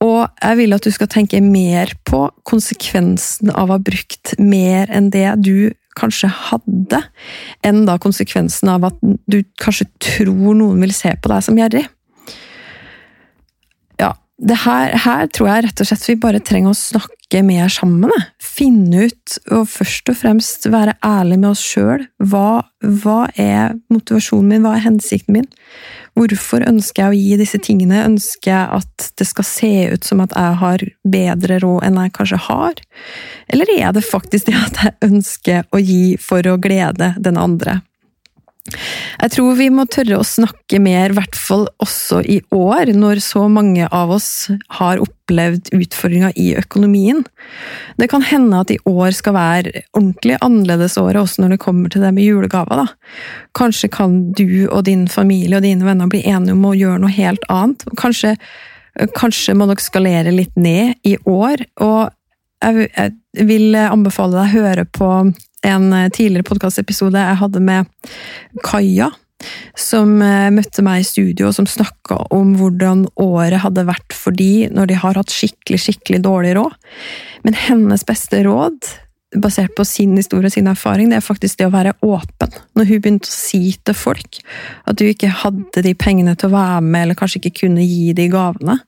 Og 0.00 0.22
jeg 0.40 0.56
vil 0.62 0.72
at 0.72 0.86
du 0.86 0.92
skal 0.94 1.10
tenke 1.12 1.42
mer 1.44 1.92
på 2.08 2.22
konsekvensen 2.48 3.52
av 3.52 3.68
å 3.68 3.76
ha 3.76 3.84
brukt 3.84 4.32
mer 4.40 4.88
enn 4.94 5.10
det 5.12 5.28
du 5.44 5.70
kanskje 5.98 6.30
hadde, 6.32 7.02
enn 7.66 7.84
da 7.88 7.98
konsekvensen 8.00 8.70
av 8.72 8.86
at 8.88 9.00
du 9.30 9.42
kanskje 9.60 9.88
tror 10.00 10.56
noen 10.56 10.80
vil 10.84 10.94
se 10.96 11.12
på 11.20 11.32
deg 11.32 11.44
som 11.44 11.58
gjerrig. 11.58 11.84
Ja, 14.00 14.14
det 14.40 14.62
her, 14.64 14.96
her 15.04 15.30
tror 15.34 15.50
jeg 15.50 15.66
rett 15.66 15.82
og 15.82 15.90
slett 15.90 16.08
vi 16.08 16.20
bare 16.22 16.40
trenger 16.40 16.72
å 16.72 16.78
snakke 16.78 17.42
mer 17.44 17.68
sammen. 17.72 18.14
Finne 18.40 19.10
ut, 19.10 19.36
og 19.52 19.68
først 19.70 20.08
og 20.12 20.20
fremst 20.22 20.70
være 20.72 20.96
ærlig 21.04 21.42
med 21.42 21.52
oss 21.52 21.64
sjøl. 21.74 22.06
Hva, 22.22 22.62
hva, 22.80 23.20
er 23.36 23.76
motivasjonen 23.92 24.54
min? 24.54 24.64
Hva 24.64 24.78
er 24.78 24.86
hensikten 24.88 25.36
min? 25.36 25.50
Hvorfor 26.18 26.64
ønsker 26.66 27.04
jeg 27.04 27.10
å 27.12 27.18
gi 27.18 27.36
disse 27.40 27.60
tingene? 27.62 28.04
Ønsker 28.08 28.52
jeg 28.52 28.80
at 28.80 29.10
det 29.20 29.26
skal 29.28 29.46
se 29.46 29.72
ut 29.94 30.06
som 30.06 30.22
at 30.24 30.34
jeg 30.36 30.58
har 30.62 30.84
bedre 31.16 31.60
råd 31.62 31.86
enn 31.86 32.00
jeg 32.02 32.14
kanskje 32.16 32.40
har? 32.48 32.82
Eller 33.52 33.72
er 33.76 33.94
det 33.96 34.06
faktisk 34.06 34.50
det 34.50 34.58
at 34.58 34.82
jeg 34.84 35.10
ønsker 35.10 35.70
å 35.70 35.82
gi 35.82 36.16
for 36.20 36.46
å 36.50 36.58
glede 36.60 37.14
den 37.22 37.40
andre? 37.40 37.80
Jeg 39.20 39.32
tror 39.34 39.56
vi 39.58 39.68
må 39.72 39.84
tørre 39.90 40.20
å 40.20 40.26
snakke 40.26 40.80
mer, 40.82 41.12
i 41.12 41.18
hvert 41.18 41.36
fall 41.38 41.66
også 41.82 42.20
i 42.22 42.38
år, 42.54 42.92
når 42.96 43.22
så 43.24 43.44
mange 43.52 43.88
av 43.94 44.12
oss 44.14 44.50
har 44.78 45.02
opplevd 45.02 45.72
utfordringer 45.76 46.34
i 46.40 46.52
økonomien. 46.60 47.22
Det 48.00 48.10
kan 48.12 48.24
hende 48.26 48.62
at 48.62 48.72
i 48.74 48.78
år 48.88 49.14
skal 49.16 49.36
være 49.36 49.84
ordentlig 49.96 50.38
annerledes 50.44 50.98
året, 51.00 51.20
også 51.22 51.44
når 51.44 51.56
det 51.56 51.62
kommer 51.64 51.92
til 51.92 52.04
det 52.04 52.12
med 52.16 52.26
julegaver. 52.26 52.84
Da. 52.84 53.18
Kanskje 53.58 53.90
kan 53.92 54.20
du 54.38 54.68
og 54.68 54.84
din 54.88 55.06
familie 55.10 55.58
og 55.58 55.66
dine 55.66 55.86
venner 55.86 56.10
bli 56.10 56.22
enige 56.24 56.56
om 56.56 56.70
å 56.70 56.76
gjøre 56.76 57.02
noe 57.04 57.14
helt 57.16 57.44
annet. 57.52 57.84
Kanskje, 58.00 58.36
kanskje 59.18 59.56
må 59.58 59.68
dere 59.70 59.84
skalere 59.84 60.34
litt 60.34 60.56
ned 60.58 60.96
i 61.06 61.16
år, 61.28 61.66
og 61.82 62.10
jeg 62.60 63.46
vil 63.48 63.76
anbefale 63.78 64.36
deg 64.36 64.42
å 64.42 64.64
høre 64.64 64.84
på 64.92 65.10
en 65.66 65.92
eh, 65.92 66.08
tidligere 66.12 66.46
podkastepisode 66.48 67.20
jeg 67.20 67.40
hadde 67.42 67.62
med 67.64 67.90
Kaja, 68.64 69.10
som 69.78 70.16
eh, 70.24 70.48
møtte 70.54 70.84
meg 70.84 71.02
i 71.02 71.08
studio, 71.08 71.50
og 71.50 71.56
som 71.56 71.68
snakka 71.68 72.22
om 72.34 72.54
hvordan 72.60 73.06
året 73.20 73.62
hadde 73.64 73.88
vært 73.88 74.16
for 74.16 74.36
de 74.36 74.68
når 74.72 74.90
de 74.90 74.98
har 75.02 75.20
hatt 75.20 75.34
skikkelig, 75.34 75.84
skikkelig 75.86 76.24
dårlig 76.26 76.56
råd. 76.58 76.74
Men 77.46 77.56
hennes 77.56 78.04
beste 78.08 78.42
råd, 78.46 78.92
basert 79.40 79.76
på 79.78 79.84
sin 79.86 80.16
historie 80.18 80.48
og 80.48 80.54
sin 80.56 80.66
erfaring, 80.66 81.10
det 81.10 81.20
er 81.20 81.24
faktisk 81.24 81.60
det 81.60 81.68
å 81.68 81.74
være 81.74 81.94
åpen. 82.02 82.54
Når 82.74 82.88
hun 82.88 83.02
begynte 83.04 83.30
å 83.30 83.34
si 83.34 83.76
til 83.78 83.94
folk 83.94 84.40
at 84.90 84.98
du 84.98 85.04
ikke 85.06 85.30
hadde 85.44 85.84
de 85.86 85.94
pengene 85.94 86.34
til 86.34 86.50
å 86.50 86.56
være 86.56 86.80
med, 86.82 87.04
eller 87.04 87.18
kanskje 87.18 87.38
ikke 87.38 87.60
kunne 87.62 87.86
gi 87.86 88.10
de 88.16 88.26
gavene, 88.32 88.80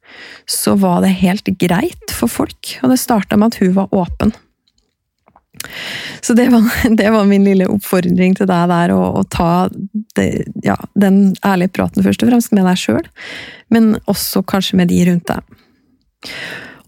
så 0.50 0.74
var 0.80 1.04
det 1.04 1.14
helt 1.22 1.52
greit 1.62 2.16
for 2.16 2.32
folk. 2.32 2.74
Og 2.82 2.90
det 2.90 2.98
starta 3.00 3.38
med 3.38 3.54
at 3.54 3.62
hun 3.62 3.76
var 3.78 3.94
åpen. 3.94 4.34
Så 6.22 6.34
det 6.38 6.48
var, 6.52 6.62
det 6.98 7.10
var, 7.10 7.24
min 7.24 7.44
lille 7.44 7.68
oppfordring 7.70 8.36
til 8.38 8.48
deg 8.50 8.70
der, 8.70 8.94
å, 8.94 9.08
å 9.20 9.24
ta 9.30 9.68
det, 10.16 10.28
ja, 10.64 10.76
den 10.94 11.34
ærlige 11.46 11.74
praten 11.78 12.04
først 12.04 12.22
og 12.22 12.32
fremst 12.32 12.54
med 12.54 12.66
deg 12.68 12.78
sjøl, 12.78 13.06
men 13.74 13.94
også 14.10 14.44
kanskje 14.46 14.78
med 14.80 14.92
de 14.92 15.02
rundt 15.10 15.28
deg. 15.30 16.32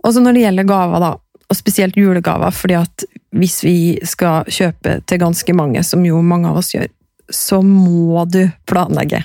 Og 0.05 0.15
så 0.15 0.23
når 0.23 0.37
det 0.37 0.45
gjelder 0.45 0.69
gaver, 0.69 1.03
da, 1.03 1.13
og 1.45 1.59
spesielt 1.59 1.97
julegaver, 1.99 2.55
fordi 2.55 2.77
at 2.79 3.07
hvis 3.35 3.59
vi 3.65 3.79
skal 4.07 4.47
kjøpe 4.47 5.01
til 5.09 5.21
ganske 5.21 5.57
mange, 5.57 5.83
som 5.87 6.05
jo 6.07 6.21
mange 6.25 6.51
av 6.51 6.61
oss 6.61 6.75
gjør, 6.77 6.87
så 7.33 7.61
må 7.65 8.23
du 8.31 8.45
planlegge. 8.69 9.25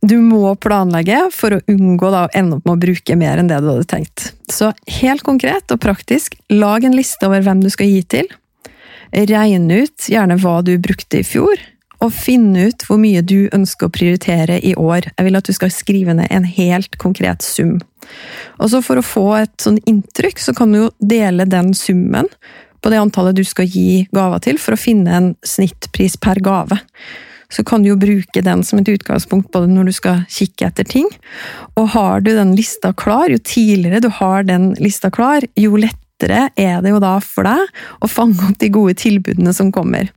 Du 0.00 0.14
må 0.22 0.52
planlegge 0.62 1.24
for 1.34 1.56
å 1.56 1.62
unngå 1.66 2.10
å 2.14 2.26
ende 2.36 2.58
opp 2.58 2.68
med 2.68 2.76
å 2.76 2.82
bruke 2.84 3.16
mer 3.18 3.40
enn 3.40 3.48
det 3.50 3.58
du 3.62 3.70
hadde 3.72 3.88
tenkt. 3.90 4.28
Så 4.46 4.70
helt 5.00 5.24
konkret 5.26 5.74
og 5.74 5.80
praktisk, 5.82 6.36
lag 6.52 6.86
en 6.86 6.94
liste 6.94 7.26
over 7.26 7.42
hvem 7.42 7.64
du 7.64 7.70
skal 7.74 7.90
gi 7.90 8.04
til. 8.14 8.30
Regn 9.10 9.66
ut 9.72 10.06
gjerne 10.12 10.38
hva 10.38 10.60
du 10.62 10.76
brukte 10.78 11.22
i 11.22 11.26
fjor, 11.26 11.58
og 11.98 12.14
finn 12.14 12.52
ut 12.54 12.84
hvor 12.86 13.00
mye 13.02 13.24
du 13.26 13.48
ønsker 13.50 13.88
å 13.88 13.94
prioritere 13.94 14.60
i 14.62 14.76
år. 14.78 15.10
Jeg 15.16 15.26
vil 15.26 15.38
at 15.40 15.48
du 15.48 15.56
skal 15.56 15.74
skrive 15.74 16.14
ned 16.14 16.30
en 16.30 16.46
helt 16.46 16.94
konkret 17.02 17.42
sum. 17.42 17.80
Og 18.62 18.70
så 18.70 18.80
For 18.84 19.00
å 19.00 19.04
få 19.04 19.26
et 19.42 19.56
sånn 19.60 19.80
inntrykk, 19.82 20.38
så 20.38 20.54
kan 20.54 20.70
du 20.72 20.84
jo 20.84 20.90
dele 21.02 21.48
den 21.48 21.74
summen 21.74 22.30
på 22.78 22.92
det 22.92 23.00
antallet 23.02 23.34
du 23.34 23.42
skal 23.42 23.66
gi 23.66 24.06
gaver 24.14 24.38
til, 24.46 24.60
for 24.62 24.76
å 24.76 24.80
finne 24.80 25.10
en 25.16 25.32
snittpris 25.42 26.14
per 26.22 26.38
gave 26.38 26.78
så 27.52 27.64
kan 27.64 27.82
du 27.82 27.90
jo 27.92 28.00
bruke 28.00 28.42
den 28.44 28.64
som 28.66 28.80
et 28.80 28.90
utgangspunkt 28.92 29.50
både 29.54 29.70
når 29.72 29.88
du 29.88 29.94
skal 29.96 30.20
kikke 30.32 30.68
etter 30.68 30.88
ting, 30.88 31.08
og 31.78 31.90
har 31.94 32.20
du 32.24 32.34
den 32.36 32.52
lista 32.58 32.92
klar, 32.92 33.32
jo 33.32 33.40
tidligere 33.40 34.04
du 34.04 34.10
har 34.20 34.44
den 34.48 34.74
lista 34.82 35.10
klar, 35.14 35.46
jo 35.56 35.80
lettere 35.80 36.48
er 36.58 36.82
det 36.84 36.92
jo 36.92 37.00
da 37.02 37.16
for 37.24 37.48
deg 37.48 38.04
å 38.04 38.10
fange 38.10 38.50
opp 38.50 38.60
de 38.60 38.72
gode 38.74 38.98
tilbudene 39.00 39.54
som 39.56 39.72
kommer. 39.72 40.12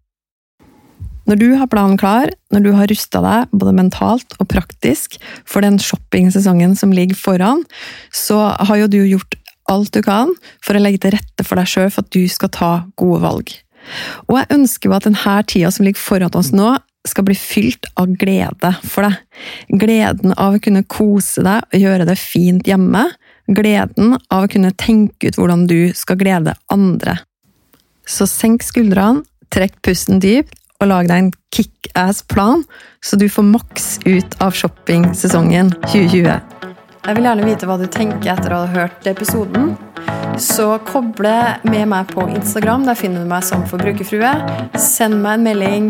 Når 1.29 1.37
du 1.37 1.49
har 1.55 1.69
planen 1.69 1.99
klar, 2.01 2.31
når 2.51 2.63
du 2.65 2.71
har 2.75 2.89
rusta 2.89 3.21
deg 3.23 3.51
både 3.55 3.75
mentalt 3.77 4.33
og 4.41 4.49
praktisk 4.51 5.19
for 5.47 5.63
den 5.63 5.77
shoppingsesongen 5.79 6.73
som 6.75 6.91
ligger 6.91 7.15
foran, 7.15 7.61
så 8.11 8.49
har 8.57 8.81
jo 8.81 8.89
du 8.91 8.99
gjort 9.05 9.37
alt 9.71 9.93
du 9.95 10.01
kan 10.03 10.33
for 10.65 10.75
å 10.75 10.81
legge 10.81 11.03
til 11.05 11.13
rette 11.15 11.45
for 11.47 11.61
deg 11.61 11.69
sjøl 11.69 11.91
for 11.93 12.03
at 12.03 12.11
du 12.11 12.25
skal 12.31 12.51
ta 12.51 12.71
gode 12.99 13.21
valg. 13.23 13.53
Og 14.27 14.37
jeg 14.37 14.51
ønsker 14.57 14.89
jo 14.89 14.97
at 14.97 15.07
denne 15.07 15.35
tida 15.49 15.71
som 15.73 15.85
ligger 15.85 16.01
foran 16.01 16.35
oss 16.37 16.51
nå, 16.55 16.73
skal 17.07 17.25
bli 17.25 17.35
fylt 17.37 17.87
av 17.99 18.13
glede 18.19 18.73
for 18.85 19.07
deg. 19.07 19.17
Gleden 19.81 20.35
av 20.37 20.57
å 20.57 20.61
kunne 20.63 20.85
kose 20.85 21.43
deg 21.45 21.65
og 21.65 21.83
gjøre 21.85 22.07
det 22.09 22.17
fint 22.21 22.67
hjemme. 22.67 23.07
Gleden 23.51 24.15
av 24.29 24.45
å 24.45 24.51
kunne 24.51 24.73
tenke 24.77 25.31
ut 25.31 25.39
hvordan 25.39 25.65
du 25.69 25.91
skal 25.97 26.19
glede 26.21 26.55
andre. 26.71 27.17
Så 28.07 28.27
senk 28.29 28.65
skuldrene, 28.65 29.25
trekk 29.51 29.81
pusten 29.85 30.21
dypt, 30.23 30.55
og 30.81 30.89
lag 30.89 31.09
deg 31.09 31.19
en 31.21 31.33
kickass-plan, 31.53 32.63
så 33.05 33.17
du 33.19 33.27
får 33.29 33.45
maks 33.45 33.87
ut 34.07 34.37
av 34.41 34.55
shoppingsesongen 34.57 35.69
2020. 35.83 36.31
Jeg 37.01 37.17
vil 37.17 37.25
gjerne 37.25 37.45
vite 37.45 37.69
hva 37.69 37.77
du 37.81 37.87
tenker 37.89 38.33
etter 38.33 38.53
å 38.53 38.63
ha 38.63 38.71
hørt 38.73 39.07
episoden. 39.09 39.71
Så 40.41 40.67
koble 40.87 41.33
med 41.65 41.89
meg 41.89 42.11
på 42.13 42.27
Instagram. 42.29 42.85
Der 42.87 42.97
finner 42.97 43.25
du 43.25 43.29
meg 43.29 43.45
som 43.45 43.65
forbrukerfrue. 43.69 44.31
Send 44.77 45.21
meg 45.23 45.39
en 45.39 45.47
melding. 45.49 45.89